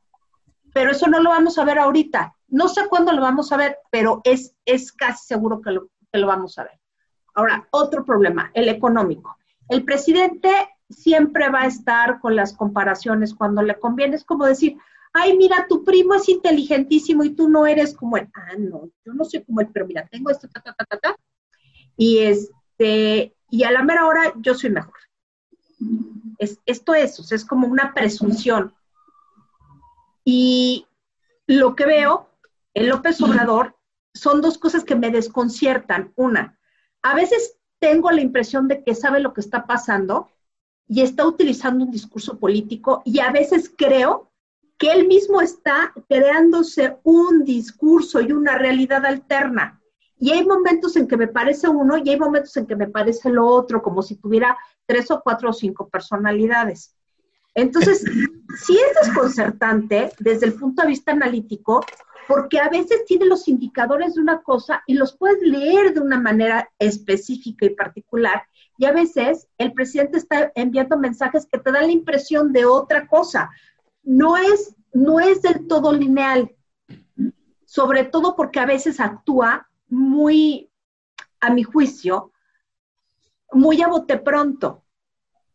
Pero 0.75 0.91
eso 0.91 1.07
no 1.07 1.19
lo 1.21 1.31
vamos 1.31 1.57
a 1.57 1.65
ver 1.65 1.79
ahorita. 1.79 2.35
No 2.49 2.67
sé 2.67 2.87
cuándo 2.87 3.13
lo 3.13 3.21
vamos 3.23 3.51
a 3.51 3.57
ver, 3.57 3.79
pero 3.89 4.21
es, 4.23 4.53
es 4.63 4.91
casi 4.91 5.25
seguro 5.25 5.59
que 5.59 5.71
lo, 5.71 5.87
que 6.11 6.19
lo 6.19 6.27
vamos 6.27 6.59
a 6.59 6.65
ver. 6.65 6.82
Ahora, 7.33 7.67
otro 7.71 8.05
problema, 8.05 8.51
el 8.53 8.69
económico. 8.69 9.37
El 9.69 9.83
presidente 9.83 10.49
siempre 10.89 11.49
va 11.49 11.61
a 11.61 11.67
estar 11.67 12.19
con 12.19 12.35
las 12.35 12.53
comparaciones 12.53 13.33
cuando 13.33 13.61
le 13.61 13.79
conviene. 13.79 14.15
Es 14.15 14.23
como 14.23 14.45
decir, 14.45 14.77
ay, 15.13 15.37
mira, 15.37 15.65
tu 15.67 15.83
primo 15.83 16.15
es 16.15 16.27
inteligentísimo 16.29 17.23
y 17.23 17.31
tú 17.31 17.49
no 17.49 17.65
eres 17.65 17.95
como 17.95 18.17
él. 18.17 18.29
Ah, 18.33 18.55
no, 18.57 18.89
yo 19.05 19.13
no 19.13 19.23
soy 19.25 19.43
como 19.43 19.61
él, 19.61 19.69
pero 19.73 19.87
mira, 19.87 20.07
tengo 20.07 20.29
esto, 20.29 20.47
ta, 20.47 20.61
ta, 20.61 20.73
ta, 20.73 20.85
ta, 20.85 20.97
ta. 20.97 21.15
Y 21.95 22.19
este, 22.19 23.35
y 23.49 23.63
a 23.63 23.71
la 23.71 23.83
mera 23.83 24.05
hora 24.07 24.33
yo 24.37 24.55
soy 24.55 24.71
mejor. 24.71 24.97
Es, 26.39 26.59
esto 26.65 26.95
es, 26.95 27.19
o 27.19 27.23
sea, 27.23 27.35
es 27.35 27.45
como 27.45 27.67
una 27.67 27.93
presunción. 27.93 28.73
Y 30.25 30.87
lo 31.45 31.75
que 31.75 31.85
veo 31.85 32.29
en 32.73 32.89
López 32.89 33.21
Obrador 33.21 33.77
son 34.13 34.41
dos 34.41 34.57
cosas 34.57 34.83
que 34.83 34.95
me 34.95 35.11
desconciertan. 35.11 36.13
Una, 36.15 36.57
a 37.03 37.15
veces 37.15 37.57
tengo 37.79 38.09
la 38.11 38.21
impresión 38.21 38.67
de 38.67 38.83
que 38.83 38.95
sabe 38.95 39.19
lo 39.19 39.33
que 39.33 39.41
está 39.41 39.65
pasando 39.65 40.29
y 40.87 41.01
está 41.01 41.27
utilizando 41.27 41.85
un 41.85 41.91
discurso 41.91 42.39
político 42.39 43.01
y 43.05 43.19
a 43.19 43.31
veces 43.31 43.71
creo 43.75 44.31
que 44.77 44.91
él 44.91 45.07
mismo 45.07 45.41
está 45.41 45.93
creándose 46.09 46.97
un 47.03 47.43
discurso 47.43 48.21
y 48.21 48.31
una 48.31 48.57
realidad 48.57 49.05
alterna. 49.05 49.81
Y 50.17 50.31
hay 50.31 50.45
momentos 50.45 50.95
en 50.95 51.07
que 51.07 51.17
me 51.17 51.27
parece 51.27 51.67
uno 51.67 51.97
y 51.97 52.09
hay 52.09 52.17
momentos 52.17 52.55
en 52.57 52.65
que 52.65 52.75
me 52.75 52.87
parece 52.87 53.29
lo 53.29 53.45
otro, 53.45 53.81
como 53.81 54.01
si 54.01 54.15
tuviera 54.15 54.57
tres 54.85 55.11
o 55.11 55.21
cuatro 55.21 55.49
o 55.49 55.53
cinco 55.53 55.89
personalidades. 55.89 56.95
Entonces, 57.55 58.03
sí 58.65 58.77
es 58.77 59.05
desconcertante 59.05 60.11
desde 60.19 60.47
el 60.47 60.53
punto 60.53 60.81
de 60.81 60.87
vista 60.87 61.11
analítico, 61.11 61.85
porque 62.27 62.59
a 62.59 62.69
veces 62.69 63.05
tiene 63.05 63.25
los 63.25 63.47
indicadores 63.47 64.15
de 64.15 64.21
una 64.21 64.41
cosa 64.41 64.83
y 64.87 64.93
los 64.93 65.15
puedes 65.17 65.41
leer 65.41 65.93
de 65.93 65.99
una 65.99 66.19
manera 66.19 66.69
específica 66.79 67.65
y 67.65 67.71
particular, 67.71 68.43
y 68.77 68.85
a 68.85 68.91
veces 68.91 69.47
el 69.57 69.73
presidente 69.73 70.17
está 70.17 70.51
enviando 70.55 70.97
mensajes 70.97 71.45
que 71.45 71.59
te 71.59 71.71
dan 71.71 71.87
la 71.87 71.91
impresión 71.91 72.51
de 72.51 72.65
otra 72.65 73.07
cosa. 73.07 73.49
No 74.03 74.35
es, 74.35 74.75
no 74.91 75.19
es 75.19 75.41
del 75.41 75.67
todo 75.67 75.93
lineal, 75.93 76.55
sobre 77.65 78.03
todo 78.03 78.35
porque 78.35 78.59
a 78.59 78.65
veces 78.65 78.99
actúa 78.99 79.69
muy, 79.87 80.69
a 81.39 81.51
mi 81.51 81.63
juicio, 81.63 82.31
muy 83.51 83.81
a 83.81 83.87
bote 83.87 84.17
pronto. 84.17 84.83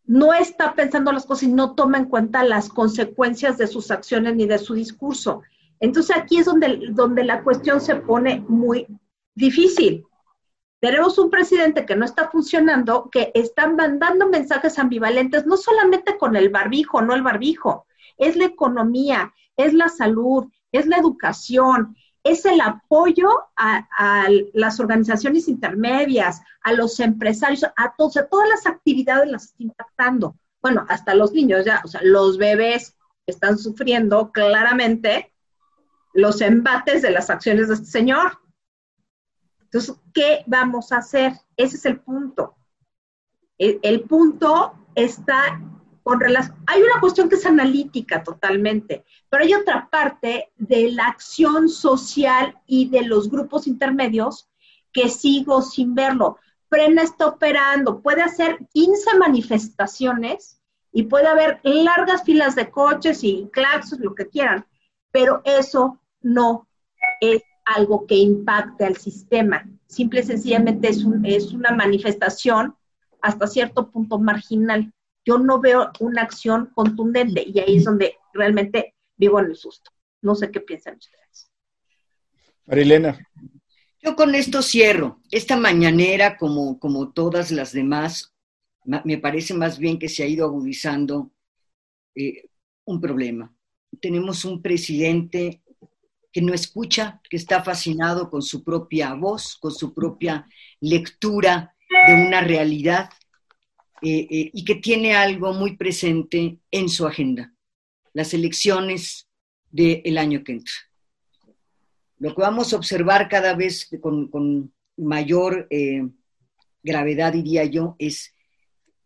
No 0.05 0.33
está 0.33 0.75
pensando 0.75 1.13
las 1.13 1.27
cosas 1.27 1.45
y 1.45 1.53
no 1.53 1.75
toma 1.75 1.99
en 1.99 2.07
cuenta 2.07 2.43
las 2.45 2.69
consecuencias 2.69 3.59
de 3.59 3.67
sus 3.67 3.91
acciones 3.91 4.37
ni 4.37 4.47
de 4.47 4.59
su 4.59 4.75
discurso. 4.75 5.43
Entonces 5.81 6.17
aquí 6.17 6.39
es 6.39 6.47
donde, 6.47 6.81
donde 6.91 7.25
la 7.25 7.43
cuestión 7.43 7.81
se 7.81 7.97
pone 7.97 8.45
muy 8.49 8.87
difícil. 9.35 10.05
Tenemos 10.81 11.19
un 11.19 11.31
presidente 11.31 11.85
que 11.85 11.97
no 11.97 12.05
está 12.05 12.31
funcionando, 12.31 13.09
que 13.11 13.33
está 13.35 13.69
mandando 13.69 14.29
mensajes 14.29 14.79
ambivalentes, 14.79 15.45
no 15.47 15.57
solamente 15.57 16.17
con 16.17 16.37
el 16.37 16.51
barbijo, 16.51 17.03
no 17.03 17.15
el 17.15 17.23
barbijo, 17.23 17.87
es 18.17 18.37
la 18.37 18.45
economía, 18.45 19.35
es 19.57 19.75
la 19.75 19.89
salud, 19.89 20.47
es 20.71 20.87
la 20.87 20.99
educación, 20.99 21.97
es 22.23 22.45
el 22.45 22.61
apoyo 22.61 23.29
a, 23.57 24.29
las 24.53 24.79
organizaciones 24.81 25.49
intermedias, 25.49 26.43
a 26.63 26.73
los 26.73 27.01
empresarios, 27.01 27.65
a, 27.65 27.95
todos, 27.97 28.17
a 28.17 28.27
todas 28.27 28.49
las 28.49 28.67
actividades 28.67 29.31
las 29.31 29.45
está 29.47 29.63
impactando. 29.63 30.37
Bueno, 30.61 30.85
hasta 30.89 31.15
los 31.15 31.33
niños 31.33 31.65
ya, 31.65 31.81
o 31.85 31.89
sea, 31.89 32.01
los 32.03 32.39
bebés 32.39 32.97
están 33.27 33.59
sufriendo 33.59 34.31
claramente 34.31 35.33
los 36.19 36.41
embates 36.41 37.03
de 37.03 37.13
las 37.13 37.31
acciones 37.31 37.69
de 37.69 37.75
este 37.75 37.87
señor. 37.87 38.41
Entonces, 39.61 39.95
¿qué 40.13 40.43
vamos 40.47 40.91
a 40.91 40.97
hacer? 40.97 41.33
Ese 41.57 41.77
es 41.77 41.87
el 41.87 42.01
punto. 42.01 42.57
el 43.59 44.03
punto 44.03 44.75
está 44.95 45.61
hay 46.67 46.83
una 46.83 47.01
cuestión 47.01 47.29
que 47.29 47.35
es 47.35 47.45
analítica 47.45 48.23
totalmente, 48.23 49.05
pero 49.29 49.45
hay 49.45 49.53
otra 49.53 49.91
parte 49.91 50.51
de 50.57 50.91
la 50.91 51.05
acción 51.05 51.69
social 51.69 52.59
y 52.67 52.89
de 52.89 53.03
los 53.03 53.29
grupos 53.29 53.67
intermedios 53.67 54.49
que 54.91 55.11
sigo 55.11 55.61
sin 55.61 55.95
verlo. 55.95 56.39
Prena 56.71 57.03
está 57.03 57.27
operando, 57.27 58.01
puede 58.01 58.23
hacer 58.23 58.59
15 58.73 59.19
manifestaciones 59.19 60.63
y 60.93 61.03
puede 61.03 61.27
haber 61.27 61.61
largas 61.63 62.23
filas 62.23 62.55
de 62.55 62.71
coches 62.71 63.23
y 63.23 63.47
claxos, 63.53 64.01
lo 64.01 64.15
que 64.15 64.29
quieran, 64.29 64.65
pero 65.11 65.43
eso 65.45 66.01
no 66.21 66.69
es 67.21 67.43
algo 67.65 68.07
que 68.07 68.17
impacte 68.17 68.85
al 68.85 68.97
sistema. 68.97 69.69
Simple 69.87 70.21
y 70.21 70.25
sencillamente 70.25 70.89
es, 70.89 71.05
es 71.25 71.53
una 71.53 71.73
manifestación 71.73 72.75
hasta 73.21 73.47
cierto 73.47 73.91
punto 73.91 74.19
marginal 74.19 74.93
yo 75.29 75.39
no 75.39 75.61
veo 75.61 75.91
una 76.01 76.23
acción 76.23 76.71
contundente 76.75 77.45
y 77.47 77.59
ahí 77.59 77.77
es 77.77 77.85
donde 77.85 78.17
realmente 78.33 78.95
vivo 79.15 79.39
en 79.41 79.47
el 79.51 79.57
susto. 79.57 79.91
No 80.23 80.35
sé 80.35 80.51
qué 80.51 80.59
piensan 80.61 80.97
ustedes. 80.97 81.51
Marilena. 82.65 83.19
Yo 84.01 84.17
con 84.17 84.35
esto 84.35 84.63
cierro. 84.63 85.21
Esta 85.31 85.59
mañanera, 85.59 86.39
como, 86.39 86.79
como 86.79 87.13
todas 87.13 87.51
las 87.51 87.75
demás, 87.75 88.35
me 89.05 89.19
parece 89.19 89.53
más 89.53 89.79
bien 89.79 89.99
que 89.99 90.09
se 90.09 90.23
ha 90.23 90.27
ido 90.27 90.47
agudizando 90.47 91.31
eh, 92.15 92.49
un 92.87 92.99
problema. 92.99 93.55
Tenemos 94.01 94.47
un 94.47 94.63
presidente 94.63 95.61
que 96.33 96.43
no 96.43 96.55
escucha, 96.55 97.21
que 97.29 97.37
está 97.37 97.63
fascinado 97.63 98.31
con 98.31 98.43
su 98.43 98.63
propia 98.63 99.15
voz, 99.15 99.57
con 99.57 99.73
su 99.73 99.95
propia 99.95 100.47
lectura 100.81 101.75
de 102.07 102.27
una 102.27 102.41
realidad 102.41 103.11
eh, 104.03 104.27
eh, 104.31 104.51
y 104.53 104.65
que 104.65 104.77
tiene 104.77 105.17
algo 105.17 105.53
muy 105.53 105.77
presente 105.77 106.59
en 106.71 106.89
su 106.89 107.07
agenda, 107.07 107.53
las 108.13 108.35
elecciones 108.35 109.29
del 109.71 110.19
año 110.19 110.45
que 110.45 110.53
entra. 110.53 110.75
Lo 112.19 112.35
que 112.35 112.43
vamos 112.43 112.73
a 112.73 112.77
observar 112.77 113.29
cada 113.29 113.55
vez 113.55 113.89
con, 114.01 114.73
mayor 114.97 115.69
eh, 115.71 116.09
gravedad, 116.83 117.33
diría 117.33 117.65
yo, 117.65 117.95
es 117.99 118.35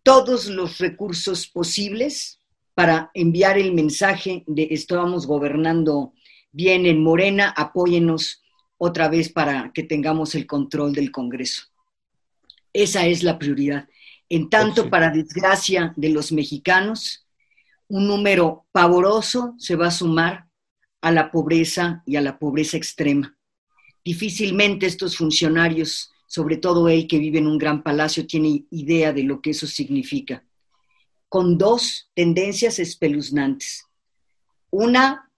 todos 0.03 0.47
los 0.47 0.79
recursos 0.79 1.47
posibles 1.47 2.41
para 2.75 3.11
enviar 3.15 3.59
el 3.59 3.75
mensaje 3.75 4.45
de 4.47 4.69
estábamos 4.71 5.27
gobernando 5.27 6.15
bien 6.53 6.87
en 6.87 7.03
Morena, 7.03 7.53
apóyenos 7.57 8.43
otra 8.79 9.09
vez 9.09 9.31
para 9.31 9.73
que 9.73 9.83
tengamos 9.83 10.35
el 10.35 10.47
control 10.47 10.93
del 10.93 11.11
Congreso. 11.11 11.65
Esa 12.73 13.07
es 13.07 13.23
la 13.23 13.39
prioridad. 13.39 13.89
En 14.29 14.49
tanto, 14.49 14.89
para 14.89 15.11
desgracia 15.11 15.93
de 15.97 16.09
los 16.09 16.33
mexicanos, 16.33 17.27
un 17.89 18.07
número 18.07 18.67
pavoroso 18.73 19.55
se 19.59 19.77
va 19.77 19.89
a 19.89 19.91
sumar 19.91 20.49
a 21.03 21.11
la 21.11 21.31
pobreza 21.31 22.03
y 22.07 22.17
a 22.17 22.23
la 22.23 22.39
pobreza 22.39 22.77
extrema. 22.77 23.37
Difícilmente 24.05 24.87
estos 24.87 25.17
funcionarios, 25.17 26.11
sobre 26.27 26.57
todo 26.57 26.89
él 26.89 27.07
que 27.07 27.19
vive 27.19 27.39
en 27.39 27.47
un 27.47 27.59
gran 27.59 27.83
palacio, 27.83 28.27
tiene 28.27 28.65
idea 28.71 29.13
de 29.13 29.25
lo 29.25 29.43
que 29.43 29.51
eso 29.51 29.67
significa. 29.67 30.45
Con 31.29 31.59
dos 31.59 32.11
tendencias 32.15 32.79
espeluznantes. 32.79 33.85
Una 34.71 35.31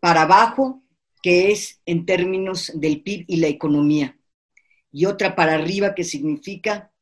para 0.00 0.22
abajo, 0.22 0.82
que 1.22 1.50
es 1.50 1.80
en 1.86 2.06
términos 2.06 2.72
del 2.74 3.02
PIB 3.02 3.24
y 3.28 3.36
la 3.36 3.48
economía, 3.48 4.18
y 4.90 5.06
otra 5.06 5.36
para 5.36 5.54
arriba, 5.54 5.94
que 5.94 6.04
significa 6.04 6.92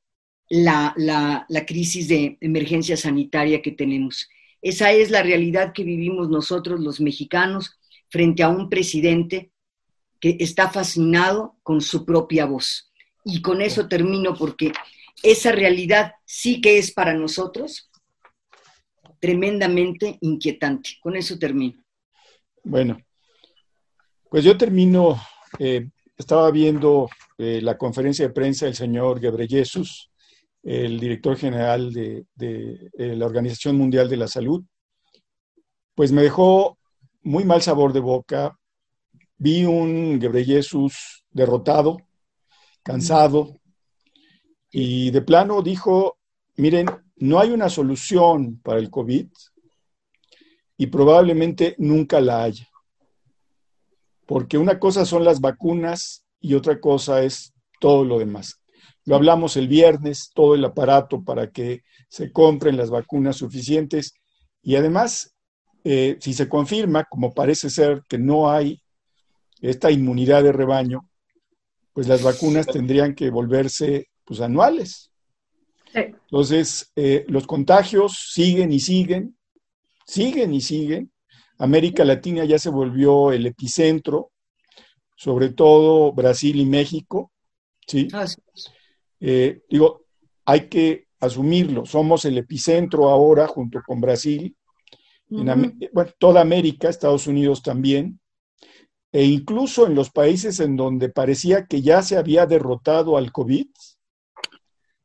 la, 0.48 1.46
crisis 1.66 2.08
de 2.08 2.38
emergencia 2.40 2.96
sanitaria 2.96 3.62
que 3.62 3.72
tenemos. 3.72 4.28
Esa 4.62 4.92
es 4.92 5.10
la 5.10 5.22
realidad 5.22 5.72
que 5.72 5.84
vivimos 5.84 6.28
nosotros 6.28 6.80
los 6.80 7.00
mexicanos 7.00 7.78
frente 8.08 8.42
a 8.42 8.48
un 8.48 8.68
presidente 8.68 9.50
que 10.20 10.36
está 10.40 10.68
fascinado 10.70 11.56
con 11.62 11.80
su 11.80 12.04
propia 12.04 12.46
voz. 12.46 12.90
Y 13.24 13.42
con 13.42 13.60
eso 13.60 13.88
termino 13.88 14.34
porque 14.34 14.72
esa 15.22 15.52
realidad 15.52 16.14
sí 16.24 16.60
que 16.60 16.78
es 16.78 16.92
para 16.92 17.14
nosotros 17.14 17.90
tremendamente 19.20 20.18
inquietante. 20.20 20.90
Con 21.00 21.16
eso 21.16 21.38
termino. 21.38 21.85
Bueno, 22.68 22.98
pues 24.28 24.42
yo 24.42 24.58
termino, 24.58 25.22
eh, 25.60 25.88
estaba 26.16 26.50
viendo 26.50 27.08
eh, 27.38 27.60
la 27.62 27.78
conferencia 27.78 28.26
de 28.26 28.34
prensa 28.34 28.66
del 28.66 28.74
señor 28.74 29.20
Gebreyesus, 29.20 30.10
el 30.64 30.98
director 30.98 31.36
general 31.36 31.92
de, 31.92 32.26
la 32.96 33.24
Organización 33.24 33.76
Mundial 33.78 34.08
de 34.08 34.16
la 34.16 34.26
Salud, 34.26 34.64
pues 35.94 36.10
me 36.10 36.22
dejó 36.22 36.76
muy 37.22 37.44
mal 37.44 37.62
sabor 37.62 37.92
de 37.92 38.00
boca. 38.00 38.58
Vi 39.38 39.64
un 39.64 40.20
Gebreyesus 40.20 41.24
derrotado, 41.30 41.98
cansado, 42.82 43.60
y 44.72 45.12
de 45.12 45.22
plano 45.22 45.62
dijo, 45.62 46.18
miren, 46.56 46.88
no 47.14 47.38
hay 47.38 47.50
una 47.50 47.68
solución 47.68 48.60
para 48.60 48.80
el 48.80 48.90
COVID 48.90 49.28
y 50.76 50.88
probablemente 50.88 51.74
nunca 51.78 52.20
la 52.20 52.42
haya. 52.42 52.68
Porque 54.26 54.58
una 54.58 54.78
cosa 54.78 55.04
son 55.04 55.24
las 55.24 55.40
vacunas 55.40 56.24
y 56.40 56.54
otra 56.54 56.80
cosa 56.80 57.22
es 57.22 57.52
todo 57.80 58.04
lo 58.04 58.18
demás. 58.18 58.60
Lo 59.04 59.16
hablamos 59.16 59.56
el 59.56 59.68
viernes, 59.68 60.30
todo 60.34 60.54
el 60.54 60.64
aparato 60.64 61.22
para 61.22 61.50
que 61.50 61.82
se 62.08 62.32
compren 62.32 62.76
las 62.76 62.90
vacunas 62.90 63.36
suficientes 63.36 64.14
y 64.62 64.74
además, 64.74 65.32
eh, 65.84 66.16
si 66.20 66.34
se 66.34 66.48
confirma, 66.48 67.04
como 67.04 67.32
parece 67.32 67.70
ser 67.70 68.02
que 68.08 68.18
no 68.18 68.50
hay 68.50 68.82
esta 69.60 69.90
inmunidad 69.90 70.42
de 70.42 70.52
rebaño, 70.52 71.08
pues 71.92 72.08
las 72.08 72.22
vacunas 72.22 72.66
tendrían 72.66 73.14
que 73.14 73.30
volverse 73.30 74.08
pues, 74.24 74.40
anuales. 74.40 75.10
Entonces, 75.94 76.92
eh, 76.96 77.24
los 77.28 77.46
contagios 77.46 78.30
siguen 78.32 78.72
y 78.72 78.80
siguen, 78.80 79.35
siguen 80.06 80.54
y 80.54 80.60
siguen. 80.60 81.12
América 81.58 82.04
Latina 82.04 82.44
ya 82.44 82.58
se 82.58 82.70
volvió 82.70 83.32
el 83.32 83.46
epicentro, 83.46 84.32
sobre 85.16 85.50
todo 85.50 86.12
Brasil 86.12 86.56
y 86.60 86.66
México. 86.66 87.32
¿sí? 87.86 88.08
Eh, 89.20 89.62
digo, 89.68 90.04
hay 90.44 90.68
que 90.68 91.06
asumirlo, 91.20 91.86
somos 91.86 92.24
el 92.24 92.38
epicentro 92.38 93.08
ahora 93.08 93.46
junto 93.46 93.82
con 93.86 94.00
Brasil, 94.00 94.54
en 95.28 95.78
bueno, 95.92 96.10
toda 96.18 96.40
América, 96.40 96.88
Estados 96.88 97.26
Unidos 97.26 97.62
también, 97.62 98.20
e 99.10 99.24
incluso 99.24 99.86
en 99.86 99.94
los 99.94 100.10
países 100.10 100.60
en 100.60 100.76
donde 100.76 101.08
parecía 101.08 101.66
que 101.66 101.82
ya 101.82 102.02
se 102.02 102.16
había 102.16 102.46
derrotado 102.46 103.16
al 103.16 103.32
COVID, 103.32 103.66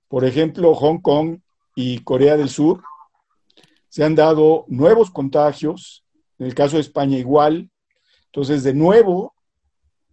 por 0.08 0.26
ejemplo, 0.26 0.76
Hong 0.76 1.00
Kong 1.00 1.40
y 1.76 2.00
Corea 2.00 2.36
del 2.36 2.50
Sur, 2.50 2.84
se 3.92 4.06
han 4.06 4.16
dado 4.16 4.64
nuevos 4.70 5.12
contagios, 5.12 6.06
en 6.40 6.46
el 6.46 6.56
caso 6.56 6.78
de 6.78 6.82
España 6.82 7.18
igual. 7.18 7.70
Entonces, 8.28 8.64
de 8.64 8.74
nuevo, 8.74 9.34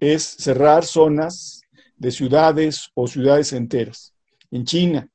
es 0.00 0.24
cerrar 0.24 0.84
zonas 0.84 1.60
de 1.96 2.10
ciudades 2.10 2.90
o 2.94 3.06
ciudades 3.06 3.52
enteras. 3.52 4.14
En 4.50 4.64
China. 4.64 5.08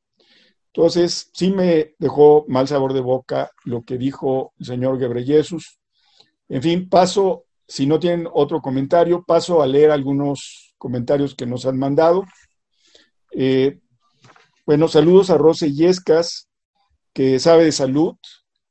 Entonces, 0.68 1.30
sí 1.34 1.52
me 1.52 1.94
dejó 2.00 2.46
mal 2.48 2.66
sabor 2.70 2.94
de 2.94 3.02
boca 3.02 3.52
lo 3.66 3.84
que 3.84 3.98
dijo 3.98 4.54
el 4.58 4.66
señor 4.66 4.98
Gebreyesus. 4.98 5.78
En 6.48 6.62
fin, 6.62 6.88
paso, 6.88 7.44
si 7.68 7.86
no 7.86 8.00
tienen 8.00 8.30
otro 8.32 8.62
comentario, 8.62 9.26
paso 9.28 9.62
a 9.62 9.68
leer 9.68 9.92
algunos 9.92 10.74
comentarios 10.78 11.36
que 11.36 11.46
nos 11.46 11.66
han 11.66 11.78
mandado. 11.78 12.24
Eh, 13.32 13.82
bueno, 14.66 14.88
saludos 14.88 15.30
a 15.32 15.38
Rosa 15.38 15.68
Yescas, 15.68 16.48
que 17.12 17.40
sabe 17.40 17.66
de 17.66 17.74
salud 17.74 18.16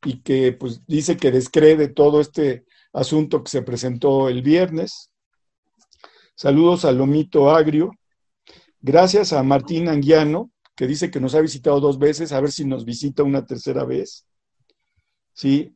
y 0.05 0.21
que 0.21 0.53
pues 0.53 0.83
dice 0.87 1.17
que 1.17 1.31
descree 1.31 1.77
de 1.77 1.89
todo 1.89 2.21
este 2.21 2.65
asunto 2.93 3.43
que 3.43 3.51
se 3.51 3.63
presentó 3.63 4.29
el 4.29 4.43
viernes. 4.43 5.11
Saludos 6.35 6.85
a 6.85 6.93
Lomito 6.93 7.51
Agrio. 7.51 7.93
Gracias 8.81 9.33
a 9.33 9.43
Martín 9.43 9.89
Anguiano, 9.89 10.51
que 10.75 10.87
dice 10.87 11.11
que 11.11 11.21
nos 11.21 11.35
ha 11.35 11.41
visitado 11.41 11.79
dos 11.81 11.99
veces, 11.99 12.33
a 12.33 12.41
ver 12.41 12.51
si 12.51 12.65
nos 12.65 12.85
visita 12.85 13.23
una 13.23 13.47
tercera 13.47 13.85
vez. 13.85 14.27
Sí. 15.35 15.75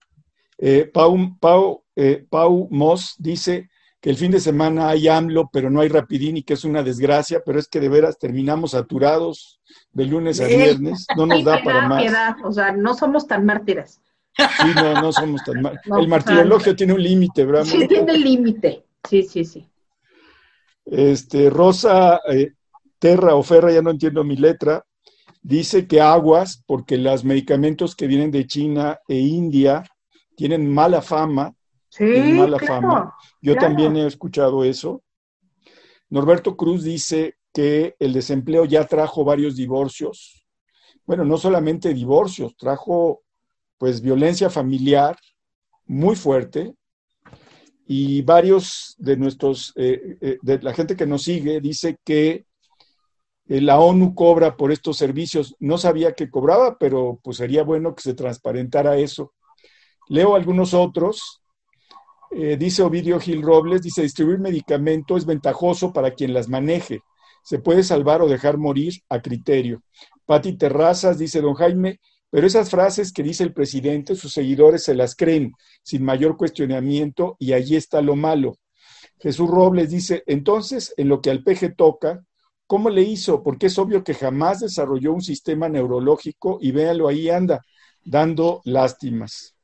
Eh, 0.59 0.91
Pau, 0.93 1.39
Pau, 1.39 1.85
eh, 1.95 2.27
Pau 2.29 2.69
Moss 2.71 3.15
dice, 3.19 3.69
que 4.07 4.11
el 4.11 4.17
fin 4.17 4.31
de 4.31 4.39
semana 4.39 4.89
hay 4.89 5.09
AMLO, 5.09 5.51
pero 5.53 5.69
no 5.69 5.81
hay 5.81 5.89
Rapidín 5.89 6.37
y 6.37 6.43
que 6.45 6.55
es 6.55 6.65
una 6.65 6.85
desgracia, 6.85 7.43
pero 7.45 7.59
es 7.59 7.67
que 7.67 7.81
de 7.81 7.89
veras 7.89 8.19
terminamos 8.19 8.73
saturados 8.73 9.61
de 9.91 10.05
lunes 10.05 10.41
a 10.41 10.47
viernes, 10.47 11.07
no 11.17 11.27
nos 11.27 11.43
da 11.43 11.61
para 11.63 11.89
más. 11.89 12.05
o 12.45 12.53
sea, 12.53 12.73
no 12.73 12.95
somos 12.95 13.27
tan 13.27 13.45
mártires. 13.45 14.01
Sí, 14.37 14.73
no, 14.75 15.01
no 15.01 15.13
somos 15.13 15.43
tan 15.45 15.63
mártires. 15.63 15.99
el 15.99 16.09
martirologio 16.09 16.77
tiene 16.77 16.93
un 16.93 17.03
límite, 17.03 17.45
¿verdad? 17.45 17.65
Sí, 17.65 17.89
tiene 17.89 18.19
límite, 18.19 18.85
sí, 19.09 19.23
sí, 19.23 19.45
sí. 19.45 19.69
Este, 20.85 21.51
Rosa 21.51 22.21
eh, 22.29 22.53
Terra 22.99 23.35
o 23.35 23.43
Ferra, 23.43 23.73
ya 23.73 23.83
no 23.83 23.91
entiendo 23.91 24.25
mi 24.25 24.37
letra, 24.37 24.85
dice 25.43 25.87
que 25.87 26.01
aguas, 26.01 26.63
porque 26.67 26.97
los 26.97 27.25
medicamentos 27.25 27.97
que 27.97 28.07
vienen 28.07 28.31
de 28.31 28.47
China 28.47 28.99
e 29.09 29.17
India 29.17 29.85
tienen 30.37 30.73
mala 30.73 31.03
fama, 31.03 31.55
sí, 31.89 32.05
mala 32.05 32.59
fama. 32.59 33.15
Yo 33.41 33.57
también 33.57 33.97
he 33.97 34.07
escuchado 34.07 34.65
eso. 34.65 35.03
Norberto 36.11 36.57
Cruz 36.57 36.85
dice 36.85 37.37
que 37.53 37.97
el 37.99 38.13
desempleo 38.13 38.65
ya 38.65 38.87
trajo 38.87 39.25
varios 39.25 39.57
divorcios. 39.57 40.47
Bueno, 41.05 41.25
no 41.25 41.39
solamente 41.39 41.95
divorcios, 41.95 42.57
trajo 42.57 43.23
pues 43.79 44.01
violencia 44.01 44.51
familiar 44.51 45.17
muy 45.87 46.17
fuerte 46.17 46.75
y 47.87 48.23
varios 48.23 48.97
de 48.99 49.17
nuestros, 49.17 49.73
eh, 49.77 50.19
eh, 50.21 50.39
de 50.43 50.61
la 50.61 50.75
gente 50.75 50.97
que 50.97 51.07
nos 51.07 51.23
sigue 51.23 51.61
dice 51.61 51.99
que 52.05 52.45
eh, 53.49 53.61
la 53.61 53.79
ONU 53.79 54.15
cobra 54.15 54.57
por 54.57 54.73
estos 54.73 54.97
servicios. 54.97 55.55
No 55.61 55.79
sabía 55.79 56.13
que 56.13 56.29
cobraba, 56.29 56.79
pero 56.79 57.21
pues 57.23 57.37
sería 57.37 57.63
bueno 57.63 57.95
que 57.95 58.03
se 58.03 58.15
transparentara 58.15 58.97
eso. 58.97 59.33
Leo 60.09 60.35
algunos 60.35 60.75
otros. 60.75 61.41
Dice 62.59 62.83
Ovidio 62.83 63.19
Gil 63.19 63.41
Robles, 63.41 63.83
dice, 63.83 64.03
distribuir 64.03 64.41
medicamento 64.41 65.17
es 65.17 65.25
ventajoso 65.25 65.93
para 65.93 66.11
quien 66.11 66.35
las 66.35 66.49
maneje. 66.49 67.01
Se 67.43 67.61
puede 67.61 67.83
salvar 67.83 68.21
o 68.21 68.29
dejar 68.29 68.59
morir 68.59 68.95
a 69.09 69.23
criterio. 69.23 69.81
Pati 70.27 70.59
Terrazas 70.59 71.19
dice, 71.19 71.41
don 71.41 71.55
Jaime, 71.55 72.01
pero 72.31 72.47
esas 72.47 72.71
frases 72.71 73.13
que 73.13 73.23
dice 73.23 73.45
el 73.45 73.53
presidente, 73.53 74.17
sus 74.17 74.33
seguidores 74.33 74.85
se 74.85 74.95
las 74.95 75.15
creen 75.15 75.53
sin 75.83 76.05
mayor 76.05 76.37
cuestionamiento 76.37 77.37
y 77.39 77.53
allí 77.53 77.77
está 77.77 78.01
lo 78.01 78.17
malo. 78.17 78.59
Jesús 79.19 79.49
Robles 79.49 79.91
dice, 79.91 80.23
entonces, 80.27 80.93
en 80.97 81.09
lo 81.09 81.21
que 81.21 81.31
al 81.31 81.43
peje 81.43 81.71
toca, 81.71 82.25
¿cómo 82.67 82.91
le 82.91 83.03
hizo? 83.03 83.43
Porque 83.43 83.67
es 83.67 83.79
obvio 83.79 84.05
que 84.05 84.15
jamás 84.15 84.61
desarrolló 84.61 85.13
un 85.13 85.23
sistema 85.23 85.69
neurológico 85.69 86.59
y 86.61 86.73
véalo 86.73 87.09
ahí 87.09 87.31
anda, 87.31 87.63
dando 88.05 88.61
lástimas. 88.65 89.57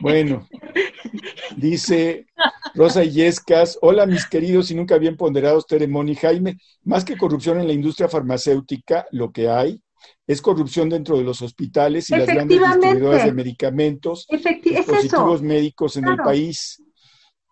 Bueno, 0.00 0.46
dice 1.56 2.26
Rosa 2.74 3.04
Illescas, 3.04 3.78
hola 3.80 4.04
mis 4.04 4.26
queridos 4.26 4.70
y 4.70 4.74
nunca 4.74 4.98
bien 4.98 5.16
ponderados 5.16 5.66
Teremón 5.66 6.08
y 6.08 6.16
Jaime, 6.16 6.58
más 6.82 7.04
que 7.04 7.16
corrupción 7.16 7.60
en 7.60 7.66
la 7.66 7.72
industria 7.72 8.08
farmacéutica, 8.08 9.06
lo 9.10 9.32
que 9.32 9.48
hay 9.48 9.80
es 10.26 10.40
corrupción 10.42 10.88
dentro 10.88 11.16
de 11.18 11.24
los 11.24 11.42
hospitales 11.42 12.10
y 12.10 12.16
las 12.16 12.26
grandes 12.26 12.60
distribuidoras 12.60 13.24
de 13.24 13.32
medicamentos, 13.32 14.26
dispositivos 14.62 15.42
médicos 15.42 15.96
en 15.96 16.08
el 16.08 16.16
país. 16.16 16.82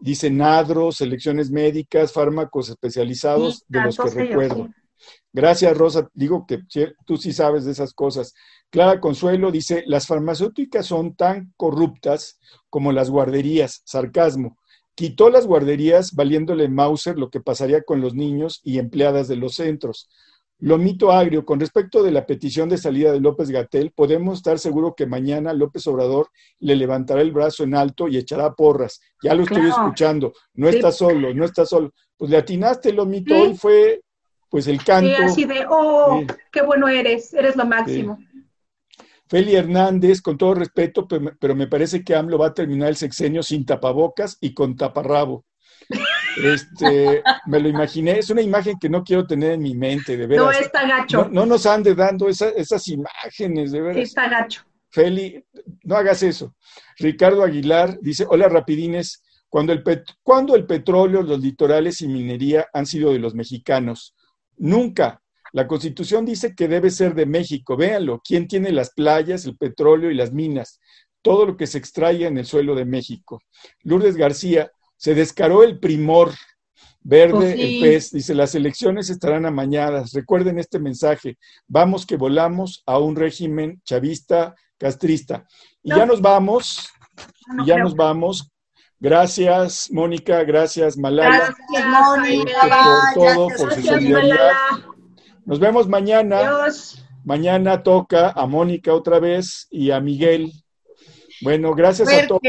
Dice 0.00 0.30
NADRO, 0.30 0.92
selecciones 0.92 1.50
médicas, 1.50 2.12
fármacos 2.12 2.68
especializados, 2.68 3.64
de 3.66 3.80
los 3.80 3.96
que 3.96 4.10
recuerdo. 4.10 4.68
Gracias, 5.32 5.76
Rosa. 5.76 6.08
Digo 6.14 6.46
que 6.46 6.60
tú 7.04 7.16
sí 7.16 7.32
sabes 7.32 7.64
de 7.64 7.72
esas 7.72 7.92
cosas. 7.92 8.34
Clara 8.70 9.00
Consuelo 9.00 9.50
dice, 9.50 9.82
las 9.86 10.06
farmacéuticas 10.06 10.86
son 10.86 11.14
tan 11.14 11.52
corruptas 11.56 12.38
como 12.70 12.92
las 12.92 13.10
guarderías, 13.10 13.82
sarcasmo. 13.84 14.58
Quitó 14.94 15.30
las 15.30 15.46
guarderías 15.46 16.12
valiéndole 16.12 16.68
Mauser 16.68 17.18
lo 17.18 17.30
que 17.30 17.40
pasaría 17.40 17.82
con 17.82 18.00
los 18.00 18.14
niños 18.14 18.60
y 18.64 18.78
empleadas 18.78 19.28
de 19.28 19.36
los 19.36 19.54
centros. 19.54 20.08
Lomito 20.60 21.12
Agrio, 21.12 21.44
con 21.44 21.60
respecto 21.60 22.02
de 22.02 22.10
la 22.10 22.26
petición 22.26 22.68
de 22.68 22.78
salida 22.78 23.12
de 23.12 23.20
López 23.20 23.50
Gatel, 23.50 23.92
podemos 23.92 24.38
estar 24.38 24.58
seguros 24.58 24.94
que 24.96 25.06
mañana 25.06 25.52
López 25.52 25.86
Obrador 25.86 26.30
le 26.58 26.74
levantará 26.74 27.20
el 27.20 27.30
brazo 27.30 27.62
en 27.62 27.76
alto 27.76 28.08
y 28.08 28.16
echará 28.16 28.52
porras. 28.54 29.00
Ya 29.22 29.34
lo 29.34 29.44
estoy 29.44 29.68
escuchando. 29.68 30.32
No 30.54 30.68
está 30.68 30.90
solo, 30.90 31.32
no 31.32 31.44
está 31.44 31.64
solo. 31.64 31.92
Pues 32.16 32.30
le 32.30 32.38
atinaste, 32.38 32.92
Lomito, 32.92 33.36
hoy 33.36 33.54
fue 33.56 34.02
pues 34.48 34.66
el 34.66 34.82
canto. 34.82 35.08
Sí, 35.08 35.22
así 35.22 35.44
de, 35.44 35.64
oh, 35.68 36.22
qué 36.50 36.62
bueno 36.62 36.88
eres, 36.88 37.32
eres 37.34 37.54
lo 37.54 37.64
máximo. 37.64 38.18
Feli 39.28 39.54
Hernández, 39.54 40.22
con 40.22 40.38
todo 40.38 40.54
respeto, 40.54 41.06
pero 41.06 41.54
me 41.54 41.66
parece 41.66 42.02
que 42.02 42.16
AMLO 42.16 42.38
va 42.38 42.48
a 42.48 42.54
terminar 42.54 42.88
el 42.88 42.96
sexenio 42.96 43.42
sin 43.42 43.66
tapabocas 43.66 44.38
y 44.40 44.54
con 44.54 44.74
taparrabo. 44.74 45.44
Este, 46.42 47.22
me 47.46 47.60
lo 47.60 47.68
imaginé, 47.68 48.18
es 48.18 48.30
una 48.30 48.42
imagen 48.42 48.78
que 48.78 48.88
no 48.88 49.02
quiero 49.02 49.26
tener 49.26 49.52
en 49.52 49.62
mi 49.62 49.74
mente, 49.74 50.16
de 50.16 50.26
verdad. 50.26 50.44
No 50.44 50.50
está 50.52 50.86
gacho. 50.86 51.28
No, 51.30 51.46
nos 51.46 51.66
ande 51.66 51.94
dando 51.94 52.28
esas 52.28 52.88
imágenes, 52.88 53.72
de 53.72 53.80
verdad. 53.80 53.96
Sí, 53.96 54.02
está 54.02 54.28
gacho. 54.28 54.62
Feli, 54.90 55.44
no 55.84 55.96
hagas 55.96 56.22
eso. 56.22 56.54
Ricardo 56.98 57.42
Aguilar 57.42 57.98
dice, 58.00 58.26
hola 58.28 58.48
rapidines, 58.48 59.22
cuando 59.48 59.72
el, 59.72 59.82
cuando 60.22 60.54
el 60.54 60.66
petróleo, 60.66 61.22
los 61.22 61.40
litorales 61.40 62.00
y 62.00 62.08
minería 62.08 62.66
han 62.72 62.86
sido 62.86 63.12
de 63.12 63.18
los 63.18 63.34
mexicanos. 63.34 64.14
Nunca. 64.56 65.22
La 65.52 65.66
constitución 65.66 66.26
dice 66.26 66.54
que 66.54 66.68
debe 66.68 66.90
ser 66.90 67.14
de 67.14 67.24
México. 67.24 67.76
Véanlo, 67.76 68.20
¿quién 68.22 68.46
tiene 68.46 68.70
las 68.70 68.92
playas, 68.92 69.46
el 69.46 69.56
petróleo 69.56 70.10
y 70.10 70.14
las 70.14 70.32
minas? 70.32 70.78
Todo 71.22 71.46
lo 71.46 71.56
que 71.56 71.66
se 71.66 71.78
extrae 71.78 72.26
en 72.26 72.36
el 72.36 72.44
suelo 72.44 72.74
de 72.74 72.84
México. 72.84 73.40
Lourdes 73.82 74.16
García, 74.16 74.70
se 74.98 75.14
descaró 75.14 75.62
el 75.62 75.78
primor 75.78 76.34
verde, 77.00 77.32
pues 77.32 77.58
el 77.58 77.80
pez. 77.80 78.10
Dice, 78.10 78.34
las 78.34 78.54
elecciones 78.54 79.08
estarán 79.08 79.46
amañadas. 79.46 80.12
Recuerden 80.12 80.58
este 80.58 80.78
mensaje. 80.78 81.38
Vamos 81.66 82.04
que 82.04 82.16
volamos 82.16 82.82
a 82.84 82.98
un 82.98 83.16
régimen 83.16 83.80
chavista, 83.84 84.54
castrista. 84.76 85.46
Y 85.82 85.90
ya 85.90 86.04
nos 86.04 86.20
vamos. 86.20 86.90
y 87.62 87.66
ya 87.66 87.78
nos 87.78 87.94
vamos. 87.94 88.50
Gracias, 89.00 89.88
Mónica. 89.92 90.42
Gracias, 90.42 90.98
Malala. 90.98 91.54
Gracias, 91.68 91.86
Mónica. 91.86 93.14
Por, 93.14 93.24
todo, 93.24 93.48
por 93.56 93.74
su 93.74 93.82
solidaridad. 93.82 94.52
Nos 95.46 95.60
vemos 95.60 95.88
mañana. 95.88 96.40
Adiós. 96.40 97.04
Mañana 97.24 97.82
toca 97.82 98.30
a 98.30 98.46
Mónica 98.46 98.92
otra 98.94 99.20
vez 99.20 99.66
y 99.70 99.90
a 99.90 100.00
Miguel. 100.00 100.52
Bueno, 101.42 101.74
gracias 101.74 102.08
a 102.08 102.26
todos. 102.26 102.40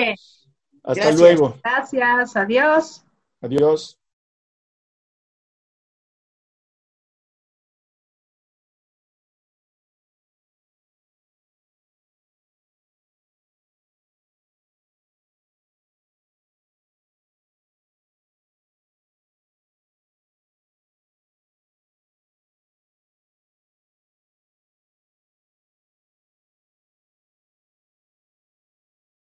Hasta 0.90 1.12
luego. 1.12 1.56
Gracias, 1.64 2.36
adiós. 2.36 3.06
Adiós. 3.42 3.99